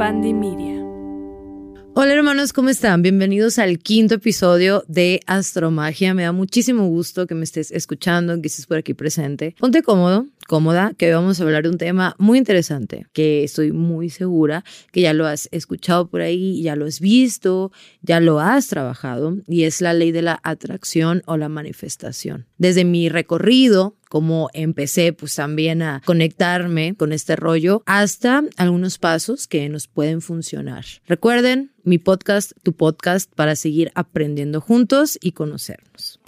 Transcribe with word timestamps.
Pandemia. 0.00 0.82
Hola 1.94 2.14
hermanos, 2.14 2.54
¿cómo 2.54 2.70
están? 2.70 3.02
Bienvenidos 3.02 3.58
al 3.58 3.78
quinto 3.78 4.14
episodio 4.14 4.82
de 4.88 5.20
Astromagia. 5.26 6.14
Me 6.14 6.22
da 6.22 6.32
muchísimo 6.32 6.86
gusto 6.86 7.26
que 7.26 7.34
me 7.34 7.44
estés 7.44 7.70
escuchando, 7.70 8.40
que 8.40 8.48
estés 8.48 8.64
por 8.64 8.78
aquí 8.78 8.94
presente. 8.94 9.54
Ponte 9.58 9.82
cómodo, 9.82 10.24
cómoda, 10.48 10.94
que 10.96 11.08
hoy 11.08 11.12
vamos 11.12 11.38
a 11.38 11.44
hablar 11.44 11.64
de 11.64 11.68
un 11.68 11.76
tema 11.76 12.16
muy 12.16 12.38
interesante, 12.38 13.08
que 13.12 13.44
estoy 13.44 13.72
muy 13.72 14.08
segura 14.08 14.64
que 14.90 15.02
ya 15.02 15.12
lo 15.12 15.26
has 15.26 15.50
escuchado 15.52 16.08
por 16.08 16.22
ahí, 16.22 16.62
ya 16.62 16.76
lo 16.76 16.86
has 16.86 16.98
visto, 16.98 17.70
ya 18.00 18.20
lo 18.20 18.40
has 18.40 18.68
trabajado, 18.68 19.36
y 19.46 19.64
es 19.64 19.82
la 19.82 19.92
ley 19.92 20.12
de 20.12 20.22
la 20.22 20.40
atracción 20.44 21.22
o 21.26 21.36
la 21.36 21.50
manifestación. 21.50 22.46
Desde 22.56 22.86
mi 22.86 23.10
recorrido 23.10 23.96
como 24.10 24.50
empecé 24.54 25.12
pues 25.12 25.36
también 25.36 25.82
a 25.82 26.02
conectarme 26.04 26.96
con 26.96 27.12
este 27.12 27.36
rollo 27.36 27.84
hasta 27.86 28.42
algunos 28.56 28.98
pasos 28.98 29.46
que 29.46 29.68
nos 29.68 29.86
pueden 29.86 30.20
funcionar. 30.20 30.84
Recuerden, 31.06 31.70
mi 31.84 31.98
podcast, 31.98 32.50
tu 32.64 32.72
podcast 32.72 33.32
para 33.32 33.54
seguir 33.54 33.92
aprendiendo 33.94 34.60
juntos 34.60 35.16
y 35.22 35.30
conocernos. 35.30 36.18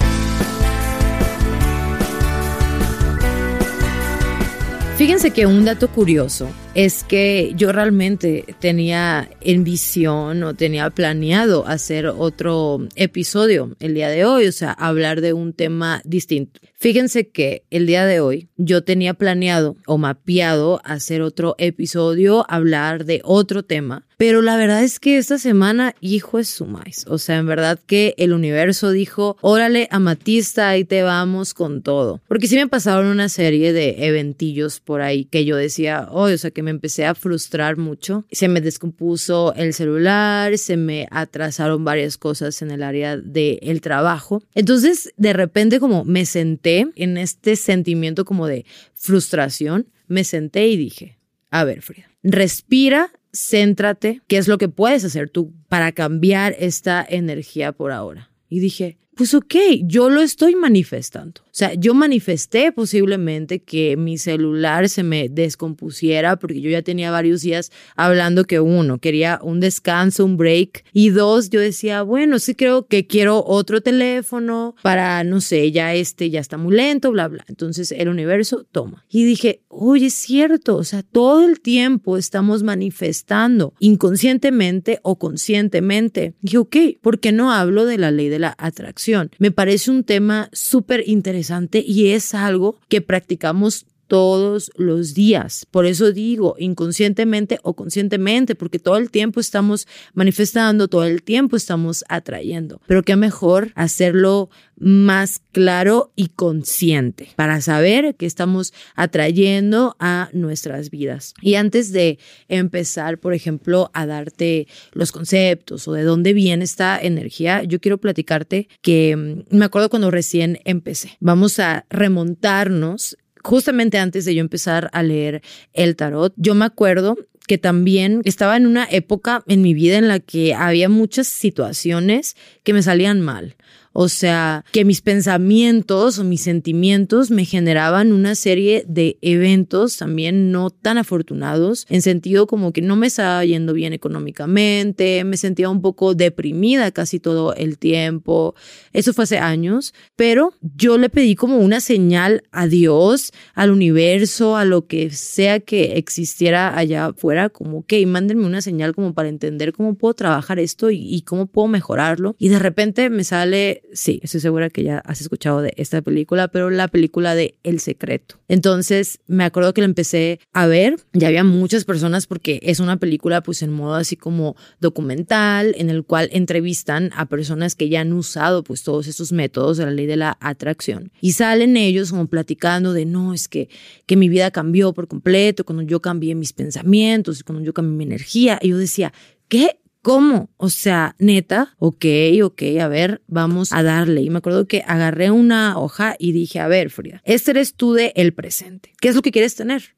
Fíjense 4.97 5.33
que 5.33 5.47
un 5.47 5.65
dato 5.65 5.89
curioso 5.89 6.49
es 6.75 7.05
que 7.05 7.53
yo 7.55 7.71
realmente 7.71 8.45
tenía 8.59 9.29
en 9.43 9.63
visión 9.63 10.43
o 10.43 10.55
tenía 10.55 10.89
planeado 10.91 11.67
hacer 11.67 12.07
otro 12.07 12.81
episodio 12.97 13.77
el 13.79 13.95
día 13.95 14.09
de 14.09 14.25
hoy, 14.25 14.47
o 14.47 14.53
sea, 14.53 14.73
hablar 14.73 15.21
de 15.21 15.35
un 15.35 15.53
tema 15.53 16.01
distinto. 16.05 16.61
Fíjense 16.79 17.29
que 17.29 17.65
el 17.71 17.87
día 17.87 18.07
de 18.07 18.21
hoy 18.21 18.49
yo 18.57 18.83
tenía 18.83 19.15
planeado 19.15 19.77
o 19.87 19.99
mapeado 19.99 20.81
hacer 20.85 21.23
otro 21.23 21.55
episodio, 21.59 22.45
hablar 22.49 23.05
de 23.05 23.21
otro 23.23 23.63
tema, 23.63 24.05
pero 24.23 24.41
la 24.41 24.57
verdad 24.57 24.85
es 24.85 25.01
que 25.01 25.19
esta 25.19 25.37
semana, 25.37 25.97
hijo 26.01 26.39
es 26.39 26.49
su 26.49 26.65
maíz. 26.65 27.05
O 27.09 27.19
sea, 27.19 27.39
en 27.39 27.47
verdad 27.47 27.81
que 27.87 28.15
el 28.19 28.33
universo 28.33 28.93
dijo, 28.93 29.37
órale, 29.41 29.89
amatista, 29.91 30.69
ahí 30.69 30.85
te 30.85 31.03
vamos 31.03 31.55
con 31.55 31.83
todo. 31.83 32.21
Porque 32.29 32.47
sí 32.47 32.55
me 32.55 32.69
pasaron 32.69 33.07
una 33.07 33.29
serie 33.29 33.73
de 33.73 34.07
eventillos 34.07 34.79
por 34.79 35.03
ahí 35.03 35.25
que 35.25 35.45
yo 35.45 35.57
decía, 35.57 36.07
oh, 36.09 36.31
o 36.33 36.37
sea, 36.37 36.53
que 36.53 36.62
me 36.63 36.71
empecé 36.71 37.05
a 37.05 37.15
frustrar 37.15 37.77
mucho. 37.77 38.25
Se 38.31 38.49
me 38.49 38.61
descompuso 38.61 39.55
el 39.55 39.75
celular, 39.75 40.57
se 40.59 40.77
me 40.77 41.07
atrasaron 41.11 41.85
varias 41.85 42.17
cosas 42.17 42.63
en 42.63 42.71
el 42.71 42.83
área 42.83 43.17
del 43.17 43.81
trabajo. 43.81 44.43
Entonces, 44.55 45.13
de 45.17 45.33
repente 45.33 45.81
como 45.81 46.05
me 46.05 46.25
senté 46.25 46.87
en 46.97 47.19
este 47.19 47.57
sentimiento 47.57 48.25
como 48.25 48.47
de 48.47 48.65
frustración, 48.95 49.89
me 50.07 50.25
senté 50.25 50.69
y 50.69 50.77
dije, 50.77 51.19
a 51.51 51.65
ver, 51.65 51.83
Frida, 51.83 52.11
respira, 52.23 53.11
céntrate, 53.33 54.23
¿qué 54.27 54.39
es 54.39 54.49
lo 54.49 54.59
que 54.59 54.69
puedes 54.69 55.05
hacer 55.05 55.29
tú 55.29 55.53
para 55.69 55.93
cambiar 55.93 56.55
esta 56.59 57.05
energía 57.09 57.73
por 57.73 57.93
ahora? 57.93 58.31
Y 58.49 58.61
dije, 58.61 58.99
pues 59.15 59.35
ok, 59.35 59.55
yo 59.83 60.11
lo 60.11 60.23
estoy 60.23 60.55
manifestando. 60.55 61.43
O 61.53 61.55
sea, 61.55 61.75
yo 61.75 61.93
manifesté 61.93 62.73
posiblemente 62.73 63.61
que 63.61 63.99
mi 63.99 64.17
celular 64.17 64.89
se 64.89 65.03
me 65.03 65.29
descompusiera 65.29 66.37
porque 66.37 66.63
yo 66.63 66.71
ya 66.71 66.81
tenía 66.81 67.11
varios 67.11 67.43
días 67.43 67.71
hablando 67.95 68.45
que 68.45 68.59
uno, 68.59 68.97
quería 68.97 69.39
un 69.43 69.61
descanso, 69.61 70.25
un 70.25 70.39
break 70.39 70.83
y 70.95 71.11
dos, 71.11 71.51
yo 71.51 71.61
decía, 71.61 72.05
bueno, 72.05 72.39
sí 72.39 72.55
creo 72.55 72.87
que 72.87 73.07
quiero 73.07 73.45
otro 73.45 73.83
teléfono 73.83 74.77
para, 74.83 75.25
no 75.25 75.43
sé, 75.43 75.71
ya 75.73 75.93
este 75.93 76.31
ya 76.31 76.41
está 76.41 76.57
muy 76.57 76.75
lento, 76.75 77.13
bla, 77.13 77.29
bla. 77.29 77.45
Entonces 77.47 77.93
el 77.93 78.09
universo 78.09 78.65
toma. 78.73 79.05
Y 79.11 79.27
dije, 79.27 79.61
oye, 79.69 80.07
es 80.07 80.15
cierto, 80.15 80.77
o 80.77 80.85
sea, 80.85 81.03
todo 81.03 81.45
el 81.45 81.61
tiempo 81.61 82.17
estamos 82.17 82.63
manifestando 82.63 83.75
inconscientemente 83.79 85.01
o 85.03 85.19
conscientemente. 85.19 86.33
dije, 86.41 86.57
ok, 86.57 86.77
¿por 87.03 87.21
qué 87.21 87.31
no 87.31 87.53
hablo 87.53 87.85
de 87.85 87.99
la 87.99 88.11
ley 88.11 88.31
de 88.31 88.39
la 88.39 88.55
atracción? 88.57 89.31
Me 89.39 89.51
parece 89.51 89.91
un 89.91 90.03
tema 90.03 90.49
súper 90.55 91.07
interesante 91.07 91.42
y 91.85 92.09
es 92.09 92.35
algo 92.35 92.77
que 92.89 93.01
practicamos 93.01 93.87
todos 94.07 94.71
los 94.77 95.15
días. 95.15 95.67
Por 95.71 95.87
eso 95.87 96.13
digo, 96.13 96.55
inconscientemente 96.59 97.59
o 97.63 97.75
conscientemente, 97.75 98.55
porque 98.55 98.79
todo 98.79 98.97
el 98.97 99.11
tiempo 99.11 99.41
estamos 99.41 99.87
manifestando, 100.15 100.89
todo 100.89 101.05
el 101.05 101.23
tiempo 101.23 101.57
estamos 101.57 102.05
atrayendo. 102.09 102.81
Pero 102.87 103.03
qué 103.03 103.17
mejor 103.17 103.73
hacerlo 103.75 104.51
más 104.83 105.41
claro 105.53 106.13
y 106.17 106.29
consciente 106.29 107.31
para 107.37 107.61
saber 107.61 108.17
que 108.17 108.27
estamos 108.27 108.73
atrayendo 108.97 109.97
a 110.01 110.29
nuestras 110.33 110.91
vidas. 110.91 111.35
Y 111.41 111.55
antes 111.55 111.93
de 111.93 112.19
empezar, 112.49 113.19
por 113.19 113.33
ejemplo, 113.33 113.91
a 113.95 114.07
darte 114.07 114.67
los 114.93 115.13
conceptos 115.13 115.87
o 115.87 115.93
de 115.93 116.03
dónde 116.03 116.33
viene 116.33 116.65
esta 116.65 117.01
energía, 117.01 117.63
yo 117.63 117.81
quiero 117.81 117.99
platicarte 117.99 118.69
que 118.81 119.17
mm, 119.17 119.57
me 119.57 119.65
acuerdo 119.65 119.89
cuando 119.89 120.11
recién 120.11 120.59
empecé. 120.65 121.17
Vamos 121.21 121.59
a 121.61 121.87
remontarnos 121.89 123.17
justamente 123.43 123.99
antes 123.99 124.25
de 124.25 124.35
yo 124.35 124.41
empezar 124.41 124.91
a 124.93 125.03
leer 125.03 125.43
el 125.73 125.97
tarot, 125.97 126.33
yo 126.37 126.55
me 126.55 126.65
acuerdo 126.65 127.17
que 127.47 127.59
también 127.59 128.23
estaba 128.25 128.57
en 128.57 128.67
una 128.67 128.87
época 128.91 129.43
en 129.47 129.63
mi 129.63 129.75
vida 129.75 129.99
en 129.99 130.09
la 130.09 130.21
que 130.21 130.55
había 130.55 130.89
muchas 130.89 131.27
situaciones 131.27 132.37
que 132.63 132.73
me 132.73 132.83
salían 132.83 133.21
mal. 133.21 133.57
O 133.93 134.09
sea, 134.09 134.65
que 134.73 134.85
mis 134.85 135.03
pensamientos 135.03 136.19
o 136.19 136.25
mis 136.25 136.43
sentimientos 136.43 137.31
me 137.31 137.45
generaban 137.45 138.13
una 138.13 138.35
serie 138.35 138.85
de 138.89 139.19
eventos 139.21 139.99
también 139.99 140.51
no 140.51 140.71
tan 140.71 140.99
afortunados, 140.99 141.87
en 141.91 142.03
sentido 142.03 142.47
como 142.47 142.73
que 142.73 142.81
no 142.81 142.97
me 142.97 143.07
estaba 143.07 143.45
yendo 143.45 143.75
bien 143.75 143.93
económicamente, 143.93 145.25
me 145.25 145.37
sentía 145.37 145.69
un 145.69 145.83
poco 145.83 146.15
deprimida 146.15 146.91
casi 146.91 147.21
todo 147.21 147.55
el 147.55 147.79
tiempo. 147.79 148.55
Eso 148.93 149.13
fue 149.13 149.25
hace 149.25 149.39
años, 149.39 149.95
pero 150.17 150.55
yo 150.61 150.97
le 150.97 151.11
pedí 151.11 151.35
como 151.35 151.59
una 151.59 151.81
señal 151.81 152.45
a 152.51 152.67
Dios, 152.67 153.33
al 153.55 153.71
universo, 153.71 154.57
a 154.57 154.65
lo 154.65 154.87
que 154.87 155.11
sea 155.11 155.61
que 155.61 155.99
existiera 155.99 156.77
allá 156.77 157.07
afuera, 157.07 157.51
como 157.51 157.85
que 157.85 158.05
mándenme 158.07 158.47
una 158.47 158.63
señal 158.63 158.95
como 158.95 159.13
para 159.15 159.29
entender 159.29 159.73
cómo 159.73 159.95
puedo 159.95 160.15
trabajar 160.15 160.59
esto 160.59 160.91
y, 160.91 160.99
y 161.03 161.23
cómo 161.23 161.47
puedo 161.47 161.69
mejorarlo. 161.69 162.37
Y 162.39 162.49
de 162.49 162.59
repente 162.59 163.11
me 163.11 163.25
sale 163.25 163.82
sí, 163.93 164.21
estoy 164.23 164.41
segura 164.41 164.71
que 164.71 164.83
ya 164.83 164.99
has 164.99 165.21
escuchado 165.21 165.63
de 165.63 165.73
esta 165.77 166.03
película, 166.03 166.49
pero 166.49 166.71
la 166.71 166.89
película 166.89 167.35
de 167.35 167.57
El 167.63 167.81
Secreto. 167.81 168.37
Entonces, 168.49 169.21
me 169.27 169.45
acuerdo 169.45 169.75
que 169.75 169.81
la 169.81 169.87
empecé 169.87 170.41
a 170.53 170.67
ver, 170.67 170.97
ya 171.13 171.29
había 171.29 171.45
muchas 171.45 171.85
personas 171.85 172.27
porque 172.27 172.61
es 172.63 172.81
una 172.81 172.97
película 172.99 173.43
pues 173.43 173.63
en 173.63 173.73
modo 173.73 173.95
así 173.95 174.17
como 174.17 174.57
documental, 174.81 175.75
en 175.79 175.91
el 175.91 176.05
cual 176.05 176.29
entrevistan 176.33 177.11
a 177.15 177.27
personas 177.27 177.75
que 177.75 177.89
ya 177.89 178.01
han 178.01 178.13
usado 178.13 178.65
pues 178.65 178.83
todos 178.83 179.07
estos 179.07 179.33
métodos 179.33 179.77
de 179.77 179.85
la 179.85 179.91
ley 179.91 180.07
de 180.07 180.17
la 180.17 180.37
atracción. 180.41 181.13
Y 181.21 181.33
salen 181.33 181.77
ellos 181.77 182.11
como 182.11 182.27
platicando 182.27 182.93
de, 182.93 183.05
no, 183.05 183.35
es 183.35 183.49
que, 183.49 183.69
que 184.07 184.17
mi 184.17 184.29
vida 184.29 184.51
cambió 184.51 184.93
por 184.93 185.09
completo, 185.09 185.65
cuando 185.65 185.83
yo 185.83 186.01
cambié 186.01 186.35
mis 186.35 186.53
pensamientos, 186.53 187.45
cuando 187.45 187.65
yo 187.65 187.73
cambié 187.73 187.97
mi 187.97 188.05
energía. 188.05 188.59
Y 188.63 188.69
yo 188.69 188.79
decía, 188.79 189.13
¿qué? 189.49 189.79
¿Cómo? 190.03 190.51
O 190.57 190.69
sea, 190.69 191.15
neta, 191.21 191.77
ok, 191.79 192.05
ok, 192.43 192.63
a 192.81 192.89
ver, 192.89 193.23
vamos 193.29 193.73
a 193.73 193.85
darle. 193.85 194.23
Y 194.23 194.31
me 194.31 194.39
acuerdo 194.39 194.67
que 194.67 194.83
agarré 194.85 195.31
una 195.31 195.79
hoja 195.79 196.17
y 196.19 196.33
dije, 196.33 196.59
a 196.59 196.67
ver, 196.67 196.91
Frida, 196.91 197.23
este 197.25 197.53
eres 197.53 197.75
tú 197.75 197.95
de 197.95 198.13
el 198.17 198.35
presente. 198.35 198.93
¿Qué 199.01 199.09
es 199.09 199.15
lo 199.15 199.23
que 199.23 199.31
quieres 199.31 199.55
tener? 199.55 199.95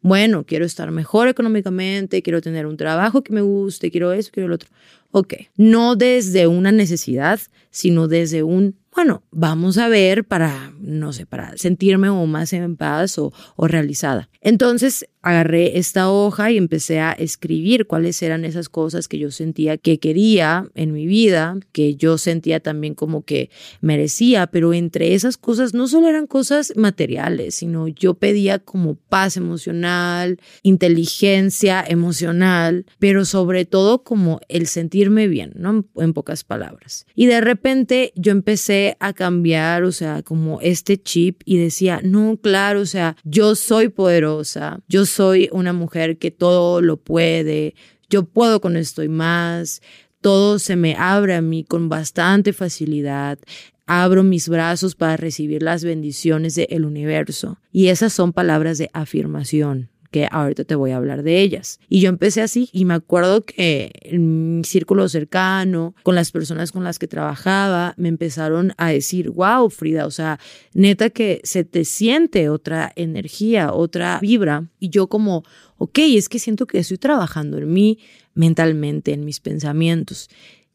Bueno, 0.00 0.44
quiero 0.46 0.64
estar 0.64 0.92
mejor 0.92 1.26
económicamente, 1.26 2.22
quiero 2.22 2.40
tener 2.40 2.66
un 2.66 2.76
trabajo 2.76 3.24
que 3.24 3.32
me 3.32 3.40
guste, 3.40 3.90
quiero 3.90 4.12
eso, 4.12 4.30
quiero 4.32 4.48
lo 4.48 4.54
otro. 4.54 4.68
Ok, 5.10 5.34
no 5.56 5.96
desde 5.96 6.46
una 6.46 6.70
necesidad, 6.70 7.40
sino 7.70 8.08
desde 8.08 8.42
un 8.42 8.76
bueno, 8.94 9.22
vamos 9.30 9.78
a 9.78 9.86
ver 9.86 10.24
para, 10.24 10.72
no 10.80 11.12
sé, 11.12 11.24
para 11.24 11.56
sentirme 11.56 12.08
o 12.08 12.26
más 12.26 12.52
en 12.52 12.76
paz 12.76 13.16
o, 13.18 13.32
o 13.54 13.68
realizada. 13.68 14.28
Entonces 14.40 15.06
agarré 15.22 15.78
esta 15.78 16.10
hoja 16.10 16.50
y 16.50 16.56
empecé 16.56 17.00
a 17.00 17.12
escribir 17.12 17.86
cuáles 17.86 18.22
eran 18.22 18.44
esas 18.44 18.68
cosas 18.68 19.08
que 19.08 19.18
yo 19.18 19.30
sentía 19.30 19.76
que 19.76 19.98
quería 19.98 20.68
en 20.74 20.92
mi 20.92 21.06
vida, 21.06 21.58
que 21.72 21.96
yo 21.96 22.18
sentía 22.18 22.60
también 22.60 22.94
como 22.94 23.22
que 23.22 23.50
merecía, 23.80 24.46
pero 24.46 24.72
entre 24.72 25.14
esas 25.14 25.36
cosas 25.36 25.74
no 25.74 25.86
solo 25.86 26.08
eran 26.08 26.26
cosas 26.26 26.72
materiales, 26.76 27.56
sino 27.56 27.88
yo 27.88 28.14
pedía 28.14 28.58
como 28.58 28.94
paz 28.94 29.36
emocional, 29.36 30.40
inteligencia 30.62 31.84
emocional, 31.86 32.86
pero 32.98 33.24
sobre 33.24 33.64
todo 33.64 34.02
como 34.02 34.40
el 34.48 34.66
sentirme 34.98 35.28
bien, 35.28 35.52
¿no? 35.54 35.84
En 35.96 36.12
pocas 36.12 36.42
palabras. 36.42 37.06
Y 37.14 37.26
de 37.26 37.40
repente 37.40 38.12
yo 38.16 38.32
empecé 38.32 38.96
a 38.98 39.12
cambiar, 39.12 39.84
o 39.84 39.92
sea, 39.92 40.22
como 40.22 40.60
este 40.60 41.00
chip 41.00 41.42
y 41.44 41.58
decía, 41.58 42.00
no, 42.02 42.36
claro, 42.42 42.80
o 42.80 42.86
sea, 42.86 43.16
yo 43.22 43.54
soy 43.54 43.90
poderosa, 43.90 44.80
yo 44.88 45.06
soy 45.06 45.48
una 45.52 45.72
mujer 45.72 46.18
que 46.18 46.32
todo 46.32 46.80
lo 46.80 46.96
puede, 46.96 47.74
yo 48.10 48.24
puedo 48.24 48.60
con 48.60 48.76
esto 48.76 49.04
y 49.04 49.08
más, 49.08 49.82
todo 50.20 50.58
se 50.58 50.74
me 50.74 50.96
abre 50.96 51.36
a 51.36 51.42
mí 51.42 51.62
con 51.62 51.88
bastante 51.88 52.52
facilidad. 52.52 53.38
Abro 53.86 54.24
mis 54.24 54.48
brazos 54.48 54.96
para 54.96 55.16
recibir 55.16 55.62
las 55.62 55.84
bendiciones 55.84 56.56
del 56.56 56.84
universo. 56.84 57.58
Y 57.70 57.86
esas 57.86 58.12
son 58.12 58.32
palabras 58.32 58.78
de 58.78 58.90
afirmación 58.92 59.90
que 60.10 60.28
ahorita 60.30 60.64
te 60.64 60.74
voy 60.74 60.90
a 60.90 60.96
hablar 60.96 61.22
de 61.22 61.40
ellas. 61.40 61.80
Y 61.88 62.00
yo 62.00 62.08
empecé 62.08 62.42
así 62.42 62.68
y 62.72 62.84
me 62.84 62.94
acuerdo 62.94 63.44
que 63.44 63.92
en 64.02 64.58
mi 64.58 64.64
círculo 64.64 65.08
cercano, 65.08 65.94
con 66.02 66.14
las 66.14 66.30
personas 66.30 66.72
con 66.72 66.84
las 66.84 66.98
que 66.98 67.06
trabajaba, 67.06 67.94
me 67.96 68.08
empezaron 68.08 68.72
a 68.76 68.90
decir, 68.90 69.30
wow, 69.30 69.68
Frida, 69.70 70.06
o 70.06 70.10
sea, 70.10 70.38
neta 70.74 71.10
que 71.10 71.40
se 71.44 71.64
te 71.64 71.84
siente 71.84 72.48
otra 72.48 72.92
energía, 72.96 73.72
otra 73.72 74.18
vibra. 74.20 74.68
Y 74.78 74.90
yo 74.90 75.08
como, 75.08 75.44
ok, 75.76 75.98
es 75.98 76.28
que 76.28 76.38
siento 76.38 76.66
que 76.66 76.78
estoy 76.78 76.98
trabajando 76.98 77.58
en 77.58 77.72
mí 77.72 77.98
mentalmente, 78.34 79.12
en 79.12 79.24
mis 79.24 79.40
pensamientos 79.40 80.28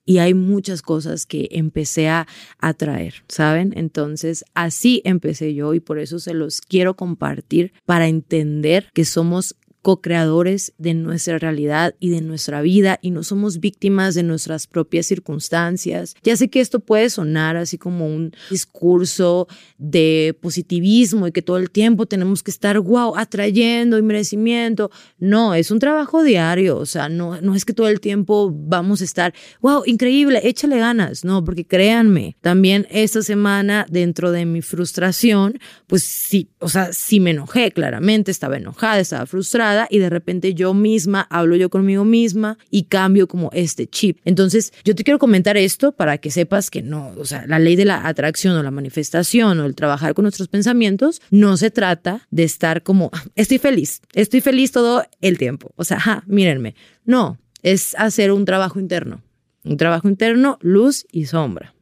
y 0.05 0.17
hay 0.17 0.33
muchas 0.33 0.81
cosas 0.81 1.25
que 1.25 1.49
empecé 1.51 2.09
a 2.09 2.27
atraer, 2.59 3.23
¿saben? 3.27 3.73
Entonces, 3.75 4.43
así 4.53 5.01
empecé 5.05 5.53
yo 5.53 5.73
y 5.73 5.79
por 5.79 5.99
eso 5.99 6.19
se 6.19 6.33
los 6.33 6.61
quiero 6.61 6.95
compartir 6.95 7.73
para 7.85 8.07
entender 8.07 8.89
que 8.93 9.05
somos 9.05 9.55
co-creadores 9.83 10.73
de 10.77 10.93
nuestra 10.93 11.37
realidad 11.37 11.93
y 11.99 12.09
de 12.09 12.21
nuestra 12.21 12.61
vida 12.61 12.99
y 13.01 13.11
no 13.11 13.21
somos 13.21 13.59
víctimas 13.59 14.15
de 14.15 14.23
nuestras 14.23 14.65
propias 14.65 15.05
circunstancias. 15.05 16.15
Ya 16.23 16.37
sé 16.37 16.49
que 16.49 16.61
esto 16.61 16.79
puede 16.79 17.09
sonar 17.09 17.57
así 17.57 17.77
como 17.77 18.07
un 18.07 18.31
discurso 18.49 19.47
de 19.77 20.37
positivismo 20.41 21.27
y 21.27 21.33
que 21.33 21.41
todo 21.41 21.57
el 21.57 21.69
tiempo 21.69 22.05
tenemos 22.05 22.41
que 22.43 22.49
estar, 22.49 22.79
wow, 22.79 23.17
atrayendo 23.17 23.97
y 23.97 24.01
merecimiento. 24.01 24.89
No, 25.19 25.53
es 25.53 25.69
un 25.69 25.79
trabajo 25.79 26.23
diario, 26.23 26.77
o 26.77 26.85
sea, 26.85 27.09
no, 27.09 27.41
no 27.41 27.53
es 27.53 27.65
que 27.65 27.73
todo 27.73 27.89
el 27.89 27.99
tiempo 27.99 28.53
vamos 28.55 29.01
a 29.01 29.03
estar, 29.03 29.33
wow, 29.59 29.83
increíble, 29.85 30.39
échale 30.45 30.77
ganas, 30.77 31.25
no, 31.25 31.43
porque 31.43 31.67
créanme, 31.67 32.37
también 32.39 32.87
esta 32.89 33.21
semana 33.21 33.85
dentro 33.89 34.31
de 34.31 34.45
mi 34.45 34.61
frustración, 34.61 35.59
pues 35.87 36.03
sí, 36.03 36.51
o 36.59 36.69
sea, 36.69 36.93
sí 36.93 37.19
me 37.19 37.31
enojé, 37.31 37.71
claramente, 37.71 38.31
estaba 38.31 38.55
enojada, 38.55 39.01
estaba 39.01 39.25
frustrada 39.25 39.72
y 39.89 39.99
de 39.99 40.09
repente 40.09 40.53
yo 40.53 40.73
misma 40.73 41.27
hablo 41.29 41.55
yo 41.55 41.69
conmigo 41.69 42.05
misma 42.05 42.57
y 42.69 42.83
cambio 42.83 43.27
como 43.27 43.49
este 43.53 43.87
chip. 43.87 44.19
Entonces, 44.25 44.73
yo 44.83 44.95
te 44.95 45.03
quiero 45.03 45.19
comentar 45.19 45.57
esto 45.57 45.91
para 45.91 46.17
que 46.17 46.31
sepas 46.31 46.69
que 46.69 46.81
no, 46.81 47.13
o 47.17 47.25
sea, 47.25 47.45
la 47.47 47.59
ley 47.59 47.75
de 47.75 47.85
la 47.85 48.07
atracción 48.07 48.55
o 48.55 48.63
la 48.63 48.71
manifestación 48.71 49.59
o 49.59 49.65
el 49.65 49.75
trabajar 49.75 50.13
con 50.13 50.23
nuestros 50.23 50.47
pensamientos 50.47 51.21
no 51.29 51.57
se 51.57 51.71
trata 51.71 52.27
de 52.31 52.43
estar 52.43 52.83
como, 52.83 53.09
ah, 53.13 53.23
estoy 53.35 53.57
feliz, 53.57 54.01
estoy 54.13 54.41
feliz 54.41 54.71
todo 54.71 55.05
el 55.21 55.37
tiempo. 55.37 55.71
O 55.75 55.83
sea, 55.83 55.99
ja, 55.99 56.23
mírenme. 56.27 56.75
No, 57.05 57.37
es 57.61 57.95
hacer 57.97 58.31
un 58.31 58.45
trabajo 58.45 58.79
interno. 58.79 59.21
Un 59.63 59.77
trabajo 59.77 60.07
interno, 60.07 60.57
luz 60.61 61.05
y 61.11 61.25
sombra. 61.25 61.73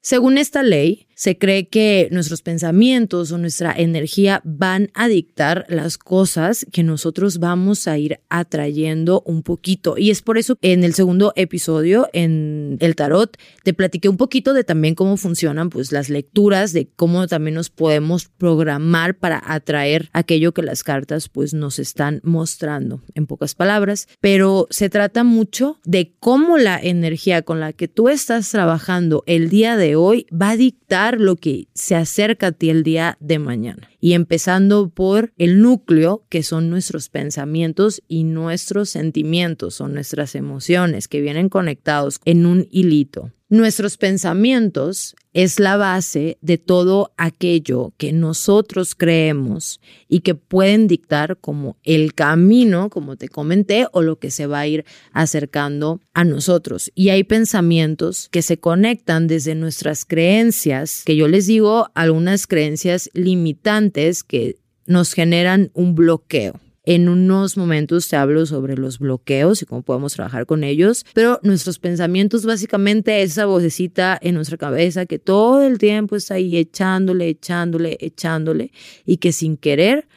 Según 0.00 0.38
esta 0.38 0.62
ley, 0.62 1.06
se 1.20 1.36
cree 1.36 1.68
que 1.68 2.08
nuestros 2.10 2.40
pensamientos 2.40 3.30
o 3.30 3.36
nuestra 3.36 3.74
energía 3.76 4.40
van 4.42 4.90
a 4.94 5.06
dictar 5.06 5.66
las 5.68 5.98
cosas 5.98 6.64
que 6.72 6.82
nosotros 6.82 7.40
vamos 7.40 7.86
a 7.86 7.98
ir 7.98 8.20
atrayendo 8.30 9.22
un 9.26 9.42
poquito. 9.42 9.98
Y 9.98 10.08
es 10.10 10.22
por 10.22 10.38
eso 10.38 10.56
en 10.62 10.82
el 10.82 10.94
segundo 10.94 11.34
episodio, 11.36 12.08
en 12.14 12.78
el 12.80 12.96
tarot, 12.96 13.36
te 13.64 13.74
platiqué 13.74 14.08
un 14.08 14.16
poquito 14.16 14.54
de 14.54 14.64
también 14.64 14.94
cómo 14.94 15.18
funcionan 15.18 15.68
pues 15.68 15.92
las 15.92 16.08
lecturas, 16.08 16.72
de 16.72 16.88
cómo 16.96 17.26
también 17.26 17.56
nos 17.56 17.68
podemos 17.68 18.30
programar 18.38 19.14
para 19.14 19.42
atraer 19.44 20.08
aquello 20.14 20.54
que 20.54 20.62
las 20.62 20.82
cartas 20.82 21.28
pues 21.28 21.52
nos 21.52 21.78
están 21.78 22.22
mostrando, 22.24 23.02
en 23.14 23.26
pocas 23.26 23.54
palabras. 23.54 24.08
Pero 24.20 24.68
se 24.70 24.88
trata 24.88 25.22
mucho 25.22 25.80
de 25.84 26.14
cómo 26.18 26.56
la 26.56 26.80
energía 26.82 27.42
con 27.42 27.60
la 27.60 27.74
que 27.74 27.88
tú 27.88 28.08
estás 28.08 28.48
trabajando 28.48 29.22
el 29.26 29.50
día 29.50 29.76
de 29.76 29.96
hoy 29.96 30.26
va 30.32 30.52
a 30.52 30.56
dictar 30.56 31.09
lo 31.18 31.36
que 31.36 31.68
se 31.74 31.96
acerca 31.96 32.48
a 32.48 32.52
ti 32.52 32.68
el 32.70 32.82
día 32.82 33.16
de 33.20 33.38
mañana. 33.38 33.89
Y 34.00 34.14
empezando 34.14 34.88
por 34.88 35.32
el 35.36 35.60
núcleo, 35.60 36.24
que 36.28 36.42
son 36.42 36.70
nuestros 36.70 37.08
pensamientos 37.08 38.02
y 38.08 38.24
nuestros 38.24 38.88
sentimientos, 38.90 39.74
son 39.74 39.94
nuestras 39.94 40.34
emociones 40.34 41.06
que 41.06 41.20
vienen 41.20 41.48
conectados 41.48 42.20
en 42.24 42.46
un 42.46 42.66
hilito. 42.70 43.30
Nuestros 43.50 43.96
pensamientos 43.96 45.16
es 45.32 45.58
la 45.58 45.76
base 45.76 46.38
de 46.40 46.56
todo 46.56 47.12
aquello 47.16 47.92
que 47.96 48.12
nosotros 48.12 48.94
creemos 48.94 49.80
y 50.08 50.20
que 50.20 50.36
pueden 50.36 50.86
dictar 50.86 51.36
como 51.36 51.76
el 51.82 52.14
camino, 52.14 52.90
como 52.90 53.16
te 53.16 53.28
comenté, 53.28 53.86
o 53.90 54.02
lo 54.02 54.20
que 54.20 54.30
se 54.30 54.46
va 54.46 54.60
a 54.60 54.66
ir 54.68 54.84
acercando 55.12 56.00
a 56.14 56.24
nosotros. 56.24 56.92
Y 56.94 57.08
hay 57.08 57.24
pensamientos 57.24 58.28
que 58.30 58.42
se 58.42 58.58
conectan 58.58 59.26
desde 59.26 59.56
nuestras 59.56 60.04
creencias, 60.04 61.02
que 61.04 61.16
yo 61.16 61.26
les 61.26 61.48
digo 61.48 61.88
algunas 61.94 62.46
creencias 62.46 63.10
limitantes 63.14 63.89
que 64.26 64.56
nos 64.86 65.12
generan 65.12 65.70
un 65.74 65.94
bloqueo. 65.94 66.60
En 66.84 67.08
unos 67.08 67.56
momentos 67.56 68.08
te 68.08 68.16
hablo 68.16 68.46
sobre 68.46 68.76
los 68.76 68.98
bloqueos 68.98 69.60
y 69.60 69.66
cómo 69.66 69.82
podemos 69.82 70.14
trabajar 70.14 70.46
con 70.46 70.64
ellos, 70.64 71.04
pero 71.12 71.38
nuestros 71.42 71.78
pensamientos 71.78 72.46
básicamente 72.46 73.22
esa 73.22 73.44
vocecita 73.44 74.18
en 74.20 74.34
nuestra 74.34 74.56
cabeza 74.56 75.04
que 75.06 75.18
todo 75.18 75.62
el 75.62 75.78
tiempo 75.78 76.16
está 76.16 76.34
ahí 76.34 76.56
echándole, 76.56 77.28
echándole, 77.28 77.98
echándole 78.00 78.72
y 79.04 79.18
que 79.18 79.32
sin 79.32 79.56
querer 79.56 80.08